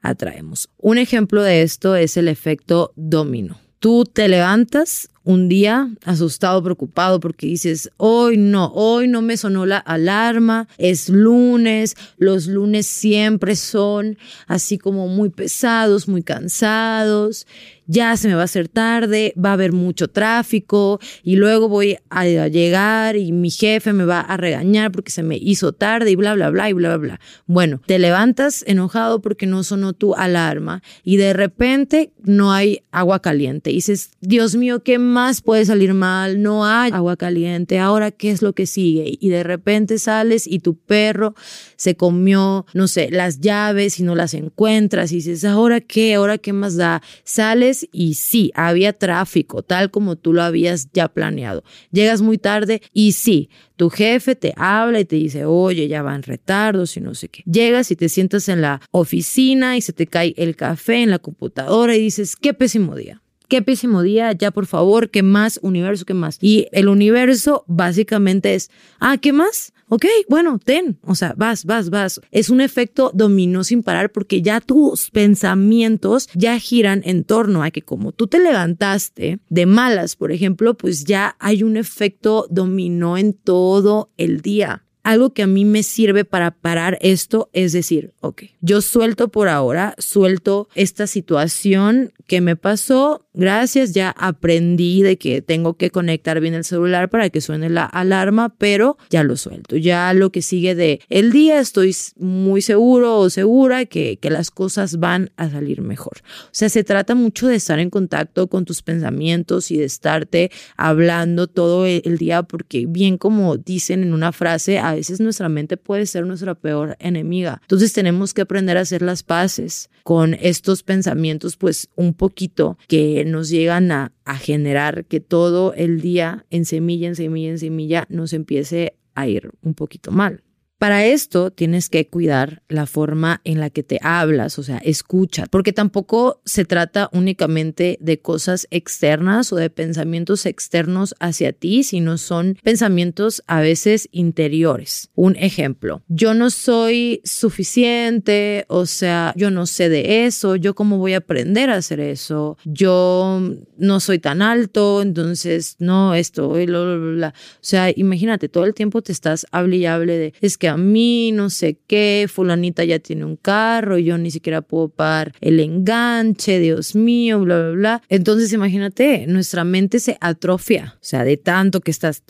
atraemos. 0.00 0.70
Un 0.78 0.98
ejemplo 0.98 1.42
de 1.42 1.62
esto 1.62 1.96
es 1.96 2.16
el 2.16 2.28
efecto 2.28 2.92
domino. 2.96 3.61
Tú 3.82 4.04
te 4.04 4.28
levantas 4.28 5.10
un 5.24 5.48
día 5.48 5.90
asustado, 6.04 6.62
preocupado 6.62 7.18
porque 7.18 7.48
dices, 7.48 7.90
hoy 7.96 8.36
no, 8.36 8.66
hoy 8.76 9.08
no 9.08 9.22
me 9.22 9.36
sonó 9.36 9.66
la 9.66 9.78
alarma, 9.78 10.68
es 10.78 11.08
lunes, 11.08 11.96
los 12.16 12.46
lunes 12.46 12.86
siempre 12.86 13.56
son 13.56 14.18
así 14.46 14.78
como 14.78 15.08
muy 15.08 15.30
pesados, 15.30 16.06
muy 16.06 16.22
cansados 16.22 17.44
ya 17.92 18.16
se 18.16 18.26
me 18.26 18.34
va 18.34 18.40
a 18.40 18.44
hacer 18.44 18.68
tarde, 18.68 19.34
va 19.42 19.50
a 19.50 19.52
haber 19.52 19.72
mucho 19.72 20.08
tráfico 20.08 20.98
y 21.22 21.36
luego 21.36 21.68
voy 21.68 21.98
a, 22.08 22.22
llegar 22.48 23.16
y 23.16 23.32
mi 23.32 23.50
jefe 23.50 23.92
me 23.92 24.04
va 24.04 24.20
a 24.20 24.36
regañar 24.36 24.90
porque 24.92 25.12
se 25.12 25.22
me 25.22 25.36
hizo 25.36 25.72
tarde 25.72 26.10
y 26.10 26.16
bla, 26.16 26.34
bla, 26.34 26.48
bla 26.48 26.70
y 26.70 26.72
bla, 26.72 26.96
bla, 26.96 26.96
bla. 26.96 27.20
Bueno, 27.46 27.82
te 27.86 27.98
levantas 27.98 28.64
enojado 28.66 29.20
porque 29.20 29.46
no 29.46 29.62
sonó 29.62 29.92
tu 29.92 30.14
alarma 30.14 30.82
y 31.04 31.18
de 31.18 31.34
repente 31.34 32.12
no 32.24 32.52
hay 32.52 32.82
agua 32.92 33.20
caliente. 33.20 33.70
Y 33.70 33.74
dices, 33.74 34.12
Dios 34.20 34.56
mío, 34.56 34.82
¿qué 34.82 34.98
más 34.98 35.42
puede 35.42 35.64
salir 35.66 35.92
mal? 35.92 36.40
No 36.40 36.64
hay 36.64 36.92
agua 36.92 37.16
caliente. 37.16 37.78
Ahora, 37.78 38.10
¿qué 38.10 38.30
es 38.30 38.40
lo 38.40 38.54
que 38.54 38.66
sigue? 38.66 39.18
Y 39.20 39.28
de 39.28 39.42
repente 39.42 39.98
sales 39.98 40.46
y 40.46 40.60
tu 40.60 40.76
perro 40.76 41.34
se 41.76 41.94
comió, 41.96 42.64
no 42.72 42.88
sé, 42.88 43.10
las 43.10 43.40
llaves 43.40 44.00
y 44.00 44.02
no 44.02 44.14
las 44.14 44.32
encuentras 44.32 45.12
y 45.12 45.16
dices, 45.16 45.44
¿ahora 45.44 45.80
qué? 45.80 46.14
¿Ahora 46.14 46.38
qué 46.38 46.52
más 46.52 46.76
da? 46.76 47.02
Sales 47.24 47.81
y 47.92 48.14
sí, 48.14 48.52
había 48.54 48.92
tráfico, 48.92 49.62
tal 49.62 49.90
como 49.90 50.16
tú 50.16 50.32
lo 50.32 50.42
habías 50.42 50.88
ya 50.92 51.08
planeado. 51.08 51.64
Llegas 51.90 52.22
muy 52.22 52.38
tarde 52.38 52.82
y 52.92 53.12
sí, 53.12 53.50
tu 53.76 53.90
jefe 53.90 54.34
te 54.36 54.52
habla 54.56 55.00
y 55.00 55.04
te 55.04 55.16
dice, 55.16 55.44
oye, 55.44 55.88
ya 55.88 56.02
van 56.02 56.22
retardos 56.22 56.96
y 56.96 57.00
no 57.00 57.14
sé 57.14 57.28
qué. 57.28 57.42
Llegas 57.44 57.90
y 57.90 57.96
te 57.96 58.08
sientas 58.08 58.48
en 58.48 58.60
la 58.60 58.80
oficina 58.90 59.76
y 59.76 59.80
se 59.80 59.92
te 59.92 60.06
cae 60.06 60.34
el 60.36 60.56
café 60.56 61.02
en 61.02 61.10
la 61.10 61.18
computadora 61.18 61.96
y 61.96 62.00
dices, 62.00 62.36
qué 62.36 62.54
pésimo 62.54 62.94
día 62.94 63.22
qué 63.52 63.60
pésimo 63.60 64.00
día, 64.00 64.32
ya 64.32 64.50
por 64.50 64.64
favor, 64.64 65.10
qué 65.10 65.22
más, 65.22 65.60
universo, 65.62 66.06
qué 66.06 66.14
más. 66.14 66.38
Y 66.40 66.68
el 66.72 66.88
universo 66.88 67.66
básicamente 67.68 68.54
es, 68.54 68.70
ah, 68.98 69.18
¿qué 69.18 69.34
más? 69.34 69.74
ok, 69.92 70.06
bueno, 70.26 70.58
ten, 70.58 70.98
o 71.02 71.14
sea, 71.14 71.34
vas, 71.36 71.66
vas, 71.66 71.90
vas. 71.90 72.18
Es 72.30 72.48
un 72.48 72.62
efecto 72.62 73.10
dominó 73.12 73.62
sin 73.62 73.82
parar 73.82 74.10
porque 74.10 74.40
ya 74.40 74.62
tus 74.62 75.10
pensamientos 75.10 76.30
ya 76.32 76.58
giran 76.58 77.02
en 77.04 77.24
torno 77.24 77.62
a 77.62 77.70
que 77.70 77.82
como 77.82 78.12
tú 78.12 78.26
te 78.26 78.38
levantaste 78.38 79.40
de 79.50 79.66
malas, 79.66 80.16
por 80.16 80.32
ejemplo, 80.32 80.72
pues 80.78 81.04
ya 81.04 81.36
hay 81.38 81.62
un 81.62 81.76
efecto 81.76 82.46
dominó 82.48 83.18
en 83.18 83.34
todo 83.34 84.10
el 84.16 84.40
día 84.40 84.82
algo 85.02 85.30
que 85.30 85.42
a 85.42 85.46
mí 85.46 85.64
me 85.64 85.82
sirve 85.82 86.24
para 86.24 86.50
parar 86.52 86.98
esto 87.00 87.50
es 87.52 87.72
decir, 87.72 88.12
ok, 88.20 88.42
yo 88.60 88.80
suelto 88.80 89.28
por 89.28 89.48
ahora, 89.48 89.94
suelto 89.98 90.68
esta 90.74 91.06
situación 91.06 92.12
que 92.26 92.40
me 92.40 92.56
pasó, 92.56 93.26
gracias, 93.34 93.92
ya 93.92 94.10
aprendí 94.10 95.02
de 95.02 95.18
que 95.18 95.42
tengo 95.42 95.74
que 95.74 95.90
conectar 95.90 96.40
bien 96.40 96.54
el 96.54 96.64
celular 96.64 97.10
para 97.10 97.28
que 97.30 97.40
suene 97.40 97.68
la 97.68 97.84
alarma, 97.84 98.54
pero 98.56 98.96
ya 99.10 99.22
lo 99.22 99.36
suelto. 99.36 99.76
Ya 99.76 100.14
lo 100.14 100.30
que 100.30 100.40
sigue 100.40 100.74
de 100.74 101.00
el 101.10 101.32
día 101.32 101.60
estoy 101.60 101.94
muy 102.16 102.62
seguro 102.62 103.18
o 103.18 103.28
segura 103.28 103.84
que, 103.84 104.18
que 104.18 104.30
las 104.30 104.50
cosas 104.50 104.98
van 104.98 105.30
a 105.36 105.50
salir 105.50 105.82
mejor. 105.82 106.22
O 106.46 106.50
sea, 106.52 106.68
se 106.68 106.84
trata 106.84 107.14
mucho 107.14 107.48
de 107.48 107.56
estar 107.56 107.78
en 107.80 107.90
contacto 107.90 108.46
con 108.46 108.64
tus 108.64 108.82
pensamientos 108.82 109.70
y 109.70 109.76
de 109.76 109.84
estarte 109.84 110.50
hablando 110.76 111.48
todo 111.48 111.86
el 111.86 112.18
día 112.18 112.44
porque 112.44 112.86
bien 112.86 113.18
como 113.18 113.56
dicen 113.56 114.02
en 114.02 114.14
una 114.14 114.32
frase, 114.32 114.78
a 114.78 114.91
veces 114.94 115.20
nuestra 115.20 115.48
mente 115.48 115.76
puede 115.76 116.06
ser 116.06 116.26
nuestra 116.26 116.54
peor 116.54 116.96
enemiga. 116.98 117.60
Entonces 117.62 117.92
tenemos 117.92 118.34
que 118.34 118.42
aprender 118.42 118.76
a 118.76 118.82
hacer 118.82 119.02
las 119.02 119.22
paces 119.22 119.90
con 120.02 120.34
estos 120.34 120.82
pensamientos 120.82 121.56
pues 121.56 121.88
un 121.96 122.14
poquito 122.14 122.78
que 122.88 123.24
nos 123.24 123.48
llegan 123.48 123.92
a, 123.92 124.12
a 124.24 124.36
generar 124.36 125.04
que 125.04 125.20
todo 125.20 125.74
el 125.74 126.00
día 126.00 126.44
en 126.50 126.64
semilla, 126.64 127.08
en 127.08 127.16
semilla, 127.16 127.50
en 127.50 127.58
semilla 127.58 128.06
nos 128.08 128.32
empiece 128.32 128.94
a 129.14 129.26
ir 129.26 129.50
un 129.62 129.74
poquito 129.74 130.10
mal. 130.10 130.42
Para 130.82 131.06
esto 131.06 131.52
tienes 131.52 131.88
que 131.88 132.08
cuidar 132.08 132.64
la 132.68 132.86
forma 132.86 133.40
en 133.44 133.60
la 133.60 133.70
que 133.70 133.84
te 133.84 134.00
hablas, 134.02 134.58
o 134.58 134.64
sea, 134.64 134.78
escucha, 134.78 135.46
porque 135.48 135.72
tampoco 135.72 136.42
se 136.44 136.64
trata 136.64 137.08
únicamente 137.12 137.98
de 138.00 138.18
cosas 138.18 138.66
externas 138.72 139.52
o 139.52 139.56
de 139.56 139.70
pensamientos 139.70 140.44
externos 140.44 141.14
hacia 141.20 141.52
ti, 141.52 141.84
sino 141.84 142.18
son 142.18 142.58
pensamientos 142.64 143.44
a 143.46 143.60
veces 143.60 144.08
interiores. 144.10 145.10
Un 145.14 145.36
ejemplo, 145.36 146.02
yo 146.08 146.34
no 146.34 146.50
soy 146.50 147.20
suficiente, 147.22 148.64
o 148.66 148.86
sea, 148.86 149.34
yo 149.36 149.52
no 149.52 149.66
sé 149.66 149.88
de 149.88 150.26
eso, 150.26 150.56
yo 150.56 150.74
cómo 150.74 150.98
voy 150.98 151.14
a 151.14 151.18
aprender 151.18 151.70
a 151.70 151.76
hacer 151.76 152.00
eso, 152.00 152.58
yo 152.64 153.40
no 153.76 154.00
soy 154.00 154.18
tan 154.18 154.42
alto, 154.42 155.00
entonces 155.00 155.76
no, 155.78 156.16
esto, 156.16 156.48
bla, 156.48 156.64
bla, 156.64 156.96
bla. 156.96 157.34
O 157.36 157.60
sea, 157.60 157.92
imagínate, 157.94 158.48
todo 158.48 158.64
el 158.64 158.74
tiempo 158.74 159.00
te 159.00 159.12
estás 159.12 159.46
hable 159.52 159.76
y 159.76 159.82
de, 159.82 160.34
es 160.40 160.58
que 160.58 160.71
a 160.72 160.76
mí 160.76 161.32
no 161.32 161.50
sé 161.50 161.78
qué, 161.86 162.28
fulanita 162.32 162.84
ya 162.84 162.98
tiene 162.98 163.24
un 163.24 163.36
carro, 163.36 163.98
yo 163.98 164.18
ni 164.18 164.30
siquiera 164.30 164.62
puedo 164.62 164.88
pagar 164.88 165.34
el 165.40 165.60
enganche, 165.60 166.58
Dios 166.58 166.94
mío, 166.94 167.40
bla, 167.40 167.58
bla, 167.58 167.70
bla. 167.70 168.02
Entonces, 168.08 168.52
imagínate, 168.52 169.26
nuestra 169.26 169.64
mente 169.64 170.00
se 170.00 170.16
atrofia, 170.20 170.94
o 170.96 171.04
sea, 171.04 171.24
de 171.24 171.36
tanto 171.36 171.80
que 171.80 171.90
estás 171.90 172.22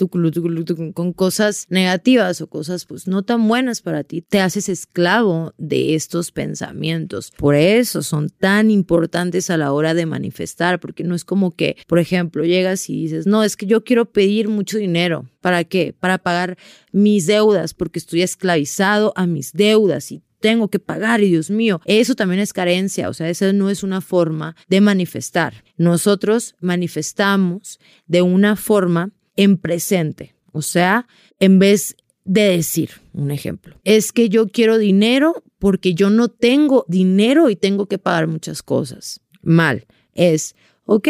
con 0.95 1.13
cosas 1.13 1.67
negativas 1.71 2.41
o 2.41 2.49
cosas 2.49 2.85
pues 2.85 3.07
no 3.07 3.23
tan 3.23 3.47
buenas 3.49 3.81
para 3.83 4.05
ti, 4.05 4.23
te 4.23 4.41
haces 4.41 4.69
esclavo 4.69 5.55
de 5.59 5.95
estos 5.95 6.33
pensamientos. 6.33 7.33
Por 7.37 7.55
eso 7.55 8.03
son 8.03 8.29
tan 8.29 8.71
importantes 8.71 9.51
a 9.51 9.57
la 9.57 9.73
hora 9.73 9.95
de 9.95 10.07
manifestar, 10.07 10.81
porque 10.81 11.05
no 11.05 11.15
es 11.15 11.25
como 11.25 11.53
que, 11.53 11.77
por 11.87 11.99
ejemplo, 11.99 12.45
llegas 12.45 12.89
y 12.89 13.03
dices, 13.03 13.27
no, 13.27 13.45
es 13.45 13.57
que 13.57 13.67
yo 13.67 13.85
quiero 13.85 14.07
pedir 14.07 14.49
mucho 14.49 14.79
dinero. 14.79 15.29
¿Para 15.43 15.65
qué? 15.65 15.95
Para 15.99 16.17
pagar 16.17 16.57
mis 16.93 17.27
deudas, 17.27 17.75
porque 17.75 17.99
estoy 17.99 18.23
esclavizado 18.23 19.13
a 19.17 19.27
mis 19.27 19.53
deudas 19.53 20.11
y 20.11 20.23
tengo 20.41 20.69
que 20.69 20.79
pagar 20.79 21.23
y 21.23 21.31
Dios 21.31 21.51
mío, 21.51 21.81
eso 21.85 22.15
también 22.15 22.41
es 22.41 22.53
carencia, 22.53 23.09
o 23.09 23.15
sea, 23.15 23.29
esa 23.29 23.53
no 23.53 23.69
es 23.69 23.83
una 23.83 24.01
forma 24.01 24.57
de 24.69 24.81
manifestar. 24.81 25.65
Nosotros 25.77 26.55
manifestamos 26.61 27.79
de 28.07 28.23
una 28.23 28.57
forma 28.57 29.13
en 29.37 29.57
presente, 29.59 30.35
o 30.53 30.63
sea, 30.63 31.07
en 31.39 31.59
vez 31.59 31.97
de 32.25 32.43
decir, 32.57 32.91
un 33.13 33.31
ejemplo, 33.31 33.81
es 33.85 34.13
que 34.13 34.29
yo 34.29 34.49
quiero 34.49 34.79
dinero 34.79 35.43
porque 35.59 35.95
yo 35.95 36.11
no 36.11 36.29
tengo 36.29 36.85
dinero 36.89 37.51
y 37.51 37.57
tengo 37.57 37.87
que 37.87 37.99
pagar 37.99 38.27
muchas 38.27 38.63
cosas. 38.63 39.21
Mal, 39.43 39.87
es, 40.13 40.55
ok, 40.85 41.09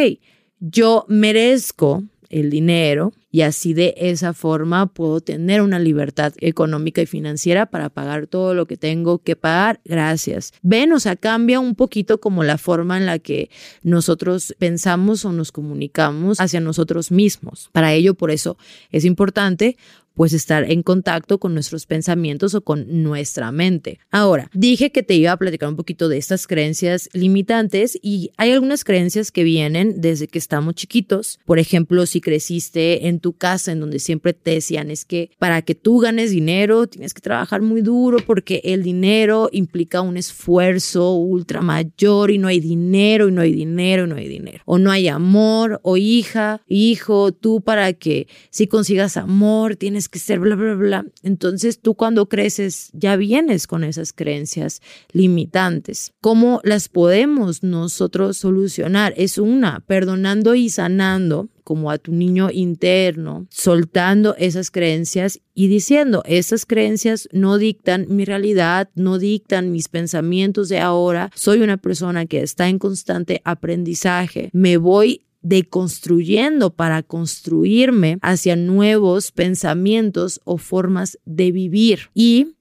yo 0.58 1.04
merezco 1.08 2.04
el 2.30 2.50
dinero 2.50 3.12
y 3.32 3.40
así 3.40 3.72
de 3.72 3.94
esa 3.96 4.34
forma 4.34 4.92
puedo 4.92 5.22
tener 5.22 5.62
una 5.62 5.78
libertad 5.78 6.34
económica 6.38 7.00
y 7.00 7.06
financiera 7.06 7.66
para 7.66 7.88
pagar 7.88 8.26
todo 8.26 8.52
lo 8.52 8.66
que 8.66 8.76
tengo 8.76 9.18
que 9.18 9.36
pagar. 9.36 9.80
Gracias. 9.86 10.52
Ven, 10.60 10.92
o 10.92 11.00
sea, 11.00 11.16
cambia 11.16 11.58
un 11.58 11.74
poquito 11.74 12.20
como 12.20 12.44
la 12.44 12.58
forma 12.58 12.98
en 12.98 13.06
la 13.06 13.18
que 13.18 13.50
nosotros 13.82 14.54
pensamos 14.58 15.24
o 15.24 15.32
nos 15.32 15.50
comunicamos 15.50 16.38
hacia 16.40 16.60
nosotros 16.60 17.10
mismos. 17.10 17.70
Para 17.72 17.94
ello, 17.94 18.14
por 18.14 18.30
eso 18.30 18.58
es 18.90 19.06
importante 19.06 19.78
pues 20.14 20.32
estar 20.32 20.70
en 20.70 20.82
contacto 20.82 21.38
con 21.38 21.54
nuestros 21.54 21.86
pensamientos 21.86 22.54
o 22.54 22.62
con 22.62 23.02
nuestra 23.02 23.52
mente. 23.52 23.98
Ahora, 24.10 24.50
dije 24.52 24.90
que 24.92 25.02
te 25.02 25.14
iba 25.14 25.32
a 25.32 25.36
platicar 25.36 25.68
un 25.68 25.76
poquito 25.76 26.08
de 26.08 26.18
estas 26.18 26.46
creencias 26.46 27.08
limitantes 27.12 27.98
y 28.02 28.30
hay 28.36 28.52
algunas 28.52 28.84
creencias 28.84 29.30
que 29.30 29.44
vienen 29.44 30.00
desde 30.00 30.28
que 30.28 30.38
estamos 30.38 30.74
chiquitos. 30.74 31.38
Por 31.44 31.58
ejemplo, 31.58 32.06
si 32.06 32.20
creciste 32.20 33.08
en 33.08 33.20
tu 33.20 33.32
casa 33.32 33.72
en 33.72 33.80
donde 33.80 33.98
siempre 33.98 34.32
te 34.32 34.52
decían 34.52 34.90
es 34.90 35.04
que 35.04 35.30
para 35.38 35.62
que 35.62 35.74
tú 35.74 35.98
ganes 35.98 36.30
dinero 36.30 36.86
tienes 36.86 37.14
que 37.14 37.20
trabajar 37.20 37.62
muy 37.62 37.82
duro 37.82 38.18
porque 38.26 38.60
el 38.64 38.82
dinero 38.82 39.48
implica 39.52 40.00
un 40.00 40.16
esfuerzo 40.16 41.14
ultra 41.14 41.60
mayor 41.60 42.30
y 42.30 42.38
no 42.38 42.48
hay 42.48 42.60
dinero 42.60 43.28
y 43.28 43.32
no 43.32 43.40
hay 43.40 43.52
dinero 43.52 44.04
y 44.04 44.08
no 44.08 44.16
hay 44.16 44.28
dinero. 44.28 44.60
O 44.64 44.78
no 44.78 44.90
hay 44.90 45.08
amor 45.08 45.80
o 45.82 45.96
hija, 45.96 46.60
hijo, 46.66 47.32
tú 47.32 47.60
para 47.60 47.92
que 47.92 48.26
si 48.50 48.66
consigas 48.66 49.16
amor 49.16 49.76
tienes 49.76 50.01
que 50.08 50.18
ser 50.18 50.40
bla, 50.40 50.54
bla, 50.54 50.74
bla. 50.74 51.06
Entonces 51.22 51.80
tú 51.80 51.94
cuando 51.94 52.28
creces 52.28 52.90
ya 52.92 53.16
vienes 53.16 53.66
con 53.66 53.84
esas 53.84 54.12
creencias 54.12 54.80
limitantes. 55.12 56.12
¿Cómo 56.20 56.60
las 56.64 56.88
podemos 56.88 57.62
nosotros 57.62 58.36
solucionar? 58.36 59.14
Es 59.16 59.38
una, 59.38 59.80
perdonando 59.80 60.54
y 60.54 60.68
sanando 60.68 61.48
como 61.64 61.90
a 61.90 61.98
tu 61.98 62.12
niño 62.12 62.50
interno, 62.50 63.46
soltando 63.50 64.34
esas 64.36 64.70
creencias 64.70 65.40
y 65.54 65.68
diciendo, 65.68 66.22
esas 66.26 66.66
creencias 66.66 67.28
no 67.32 67.58
dictan 67.58 68.06
mi 68.08 68.24
realidad, 68.24 68.90
no 68.94 69.18
dictan 69.18 69.70
mis 69.70 69.88
pensamientos 69.88 70.68
de 70.68 70.80
ahora, 70.80 71.30
soy 71.34 71.60
una 71.60 71.76
persona 71.76 72.26
que 72.26 72.42
está 72.42 72.68
en 72.68 72.78
constante 72.78 73.42
aprendizaje, 73.44 74.50
me 74.52 74.76
voy 74.76 75.22
deconstruyendo 75.42 76.74
para 76.74 77.02
construirme 77.02 78.18
hacia 78.22 78.56
nuevos 78.56 79.32
pensamientos 79.32 80.40
o 80.44 80.58
formas 80.58 81.18
de 81.24 81.52
vivir. 81.52 82.10
Y 82.14 82.56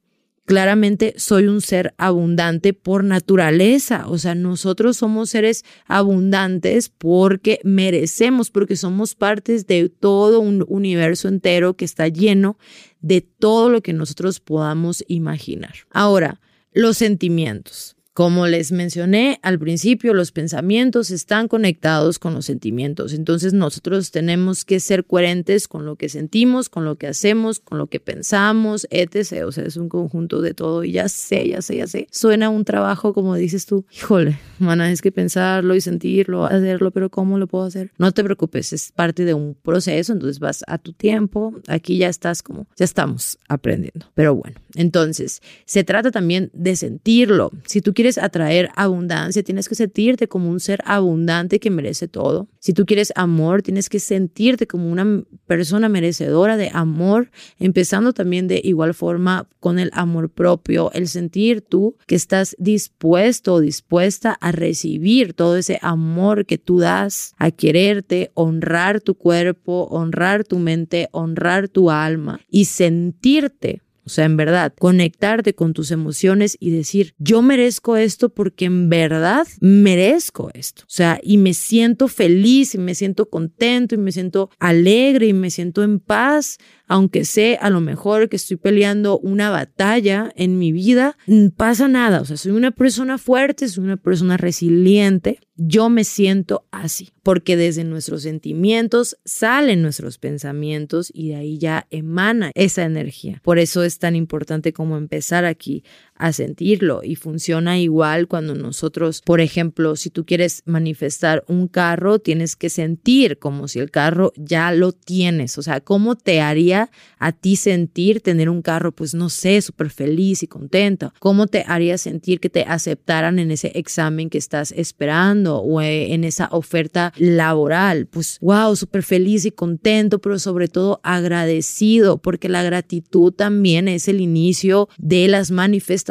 claramente 0.45 1.13
soy 1.17 1.47
un 1.47 1.61
ser 1.61 1.93
abundante 1.97 2.73
por 2.73 3.03
naturaleza, 3.03 4.07
o 4.09 4.17
sea, 4.17 4.35
nosotros 4.35 4.97
somos 4.97 5.29
seres 5.29 5.63
abundantes 5.85 6.89
porque 6.89 7.61
merecemos, 7.63 8.49
porque 8.49 8.75
somos 8.75 9.15
partes 9.15 9.65
de 9.67 9.87
todo 9.87 10.41
un 10.41 10.65
universo 10.67 11.27
entero 11.27 11.75
que 11.75 11.85
está 11.85 12.07
lleno 12.07 12.57
de 12.99 13.21
todo 13.21 13.69
lo 13.69 13.81
que 13.81 13.93
nosotros 13.93 14.39
podamos 14.39 15.05
imaginar. 15.07 15.73
Ahora, 15.89 16.41
los 16.73 16.97
sentimientos. 16.97 17.95
Como 18.13 18.45
les 18.45 18.73
mencioné 18.73 19.39
al 19.41 19.57
principio, 19.57 20.13
los 20.13 20.33
pensamientos 20.33 21.11
están 21.11 21.47
conectados 21.47 22.19
con 22.19 22.33
los 22.33 22.45
sentimientos. 22.45 23.13
Entonces 23.13 23.53
nosotros 23.53 24.11
tenemos 24.11 24.65
que 24.65 24.81
ser 24.81 25.05
coherentes 25.05 25.69
con 25.69 25.85
lo 25.85 25.95
que 25.95 26.09
sentimos, 26.09 26.67
con 26.67 26.83
lo 26.83 26.97
que 26.97 27.07
hacemos, 27.07 27.61
con 27.61 27.77
lo 27.77 27.87
que 27.87 28.01
pensamos, 28.01 28.85
etc. 28.89 29.45
O 29.45 29.53
sea, 29.53 29.63
es 29.63 29.77
un 29.77 29.87
conjunto 29.87 30.41
de 30.41 30.53
todo. 30.53 30.83
Y 30.83 30.91
ya 30.91 31.07
sé, 31.07 31.47
ya 31.47 31.61
sé, 31.61 31.77
ya 31.77 31.87
sé. 31.87 32.07
Suena 32.11 32.49
un 32.49 32.65
trabajo 32.65 33.13
como 33.13 33.35
dices 33.35 33.65
tú. 33.65 33.85
Híjole, 33.95 34.37
mana, 34.59 34.91
es 34.91 35.01
que 35.01 35.13
pensarlo 35.13 35.73
y 35.73 35.79
sentirlo, 35.79 36.45
hacerlo, 36.45 36.91
pero 36.91 37.09
¿cómo 37.09 37.37
lo 37.37 37.47
puedo 37.47 37.63
hacer? 37.63 37.91
No 37.97 38.11
te 38.11 38.25
preocupes, 38.25 38.73
es 38.73 38.91
parte 38.91 39.23
de 39.23 39.33
un 39.33 39.55
proceso. 39.55 40.11
Entonces 40.11 40.39
vas 40.39 40.65
a 40.67 40.77
tu 40.79 40.91
tiempo. 40.91 41.55
Aquí 41.67 41.97
ya 41.97 42.09
estás 42.09 42.43
como, 42.43 42.67
ya 42.75 42.83
estamos 42.83 43.37
aprendiendo. 43.47 44.07
Pero 44.15 44.35
bueno, 44.35 44.59
entonces 44.75 45.41
se 45.63 45.85
trata 45.85 46.11
también 46.11 46.49
de 46.53 46.75
sentirlo. 46.75 47.51
Si 47.65 47.79
tú 47.79 47.93
quieres 48.01 48.17
atraer 48.17 48.71
abundancia, 48.75 49.43
tienes 49.43 49.69
que 49.69 49.75
sentirte 49.75 50.27
como 50.27 50.49
un 50.49 50.59
ser 50.59 50.79
abundante 50.85 51.59
que 51.59 51.69
merece 51.69 52.07
todo. 52.07 52.47
Si 52.57 52.73
tú 52.73 52.87
quieres 52.87 53.13
amor, 53.15 53.61
tienes 53.61 53.89
que 53.89 53.99
sentirte 53.99 54.65
como 54.65 54.91
una 54.91 55.23
persona 55.45 55.87
merecedora 55.87 56.57
de 56.57 56.71
amor, 56.73 57.29
empezando 57.59 58.11
también 58.11 58.47
de 58.47 58.59
igual 58.63 58.95
forma 58.95 59.47
con 59.59 59.77
el 59.77 59.91
amor 59.93 60.31
propio, 60.31 60.91
el 60.93 61.07
sentir 61.07 61.61
tú 61.61 61.95
que 62.07 62.15
estás 62.15 62.55
dispuesto 62.57 63.53
o 63.53 63.59
dispuesta 63.59 64.31
a 64.31 64.51
recibir 64.51 65.35
todo 65.35 65.57
ese 65.57 65.77
amor 65.83 66.47
que 66.47 66.57
tú 66.57 66.79
das, 66.79 67.35
a 67.37 67.51
quererte, 67.51 68.31
honrar 68.33 68.99
tu 69.01 69.13
cuerpo, 69.13 69.83
honrar 69.91 70.43
tu 70.43 70.57
mente, 70.57 71.07
honrar 71.11 71.69
tu 71.69 71.91
alma 71.91 72.39
y 72.49 72.65
sentirte 72.65 73.83
o 74.03 74.09
sea, 74.09 74.25
en 74.25 74.35
verdad, 74.35 74.73
conectarte 74.77 75.53
con 75.53 75.73
tus 75.73 75.91
emociones 75.91 76.57
y 76.59 76.71
decir, 76.71 77.13
yo 77.19 77.41
merezco 77.41 77.97
esto 77.97 78.29
porque 78.29 78.65
en 78.65 78.89
verdad 78.89 79.47
merezco 79.59 80.49
esto. 80.53 80.83
O 80.83 80.89
sea, 80.89 81.19
y 81.21 81.37
me 81.37 81.53
siento 81.53 82.07
feliz 82.07 82.73
y 82.73 82.77
me 82.79 82.95
siento 82.95 83.29
contento 83.29 83.93
y 83.95 83.99
me 83.99 84.11
siento 84.11 84.49
alegre 84.59 85.27
y 85.27 85.33
me 85.33 85.51
siento 85.51 85.83
en 85.83 85.99
paz 85.99 86.57
aunque 86.91 87.23
sé 87.23 87.57
a 87.61 87.69
lo 87.69 87.79
mejor 87.79 88.27
que 88.27 88.35
estoy 88.35 88.57
peleando 88.57 89.17
una 89.17 89.49
batalla 89.49 90.33
en 90.35 90.59
mi 90.59 90.73
vida, 90.73 91.17
pasa 91.55 91.87
nada. 91.87 92.19
O 92.19 92.25
sea, 92.25 92.35
soy 92.35 92.51
una 92.51 92.71
persona 92.71 93.17
fuerte, 93.17 93.69
soy 93.69 93.85
una 93.85 93.95
persona 93.95 94.35
resiliente. 94.35 95.39
Yo 95.55 95.87
me 95.87 96.03
siento 96.03 96.67
así, 96.69 97.13
porque 97.23 97.55
desde 97.55 97.85
nuestros 97.85 98.23
sentimientos 98.23 99.15
salen 99.23 99.81
nuestros 99.81 100.17
pensamientos 100.17 101.09
y 101.13 101.29
de 101.29 101.35
ahí 101.35 101.57
ya 101.59 101.87
emana 101.91 102.51
esa 102.55 102.83
energía. 102.83 103.39
Por 103.41 103.57
eso 103.57 103.83
es 103.83 103.97
tan 103.97 104.17
importante 104.17 104.73
como 104.73 104.97
empezar 104.97 105.45
aquí 105.45 105.85
a 106.21 106.33
sentirlo 106.33 107.01
y 107.03 107.15
funciona 107.15 107.79
igual 107.79 108.27
cuando 108.27 108.53
nosotros, 108.53 109.21
por 109.25 109.41
ejemplo, 109.41 109.95
si 109.95 110.11
tú 110.11 110.23
quieres 110.23 110.61
manifestar 110.65 111.43
un 111.47 111.67
carro, 111.67 112.19
tienes 112.19 112.55
que 112.55 112.69
sentir 112.69 113.39
como 113.39 113.67
si 113.67 113.79
el 113.79 113.89
carro 113.89 114.31
ya 114.35 114.71
lo 114.71 114.91
tienes, 114.91 115.57
o 115.57 115.63
sea, 115.63 115.81
¿cómo 115.81 116.15
te 116.15 116.39
haría 116.39 116.91
a 117.17 117.31
ti 117.31 117.55
sentir 117.55 118.21
tener 118.21 118.49
un 118.49 118.61
carro, 118.61 118.91
pues 118.91 119.15
no 119.15 119.29
sé, 119.29 119.61
súper 119.63 119.89
feliz 119.89 120.43
y 120.43 120.47
contento? 120.47 121.11
¿Cómo 121.17 121.47
te 121.47 121.65
haría 121.67 121.97
sentir 121.97 122.39
que 122.39 122.49
te 122.49 122.65
aceptaran 122.65 123.39
en 123.39 123.49
ese 123.49 123.71
examen 123.73 124.29
que 124.29 124.37
estás 124.37 124.71
esperando 124.73 125.57
o 125.57 125.81
eh, 125.81 126.13
en 126.13 126.23
esa 126.23 126.49
oferta 126.51 127.13
laboral? 127.17 128.05
Pues 128.05 128.37
wow, 128.41 128.75
súper 128.75 129.01
feliz 129.01 129.45
y 129.45 129.51
contento, 129.51 130.19
pero 130.19 130.37
sobre 130.37 130.67
todo 130.67 130.99
agradecido, 131.01 132.19
porque 132.19 132.47
la 132.47 132.61
gratitud 132.61 133.33
también 133.33 133.87
es 133.87 134.07
el 134.07 134.21
inicio 134.21 134.87
de 134.99 135.27
las 135.27 135.49
manifestaciones. 135.49 136.10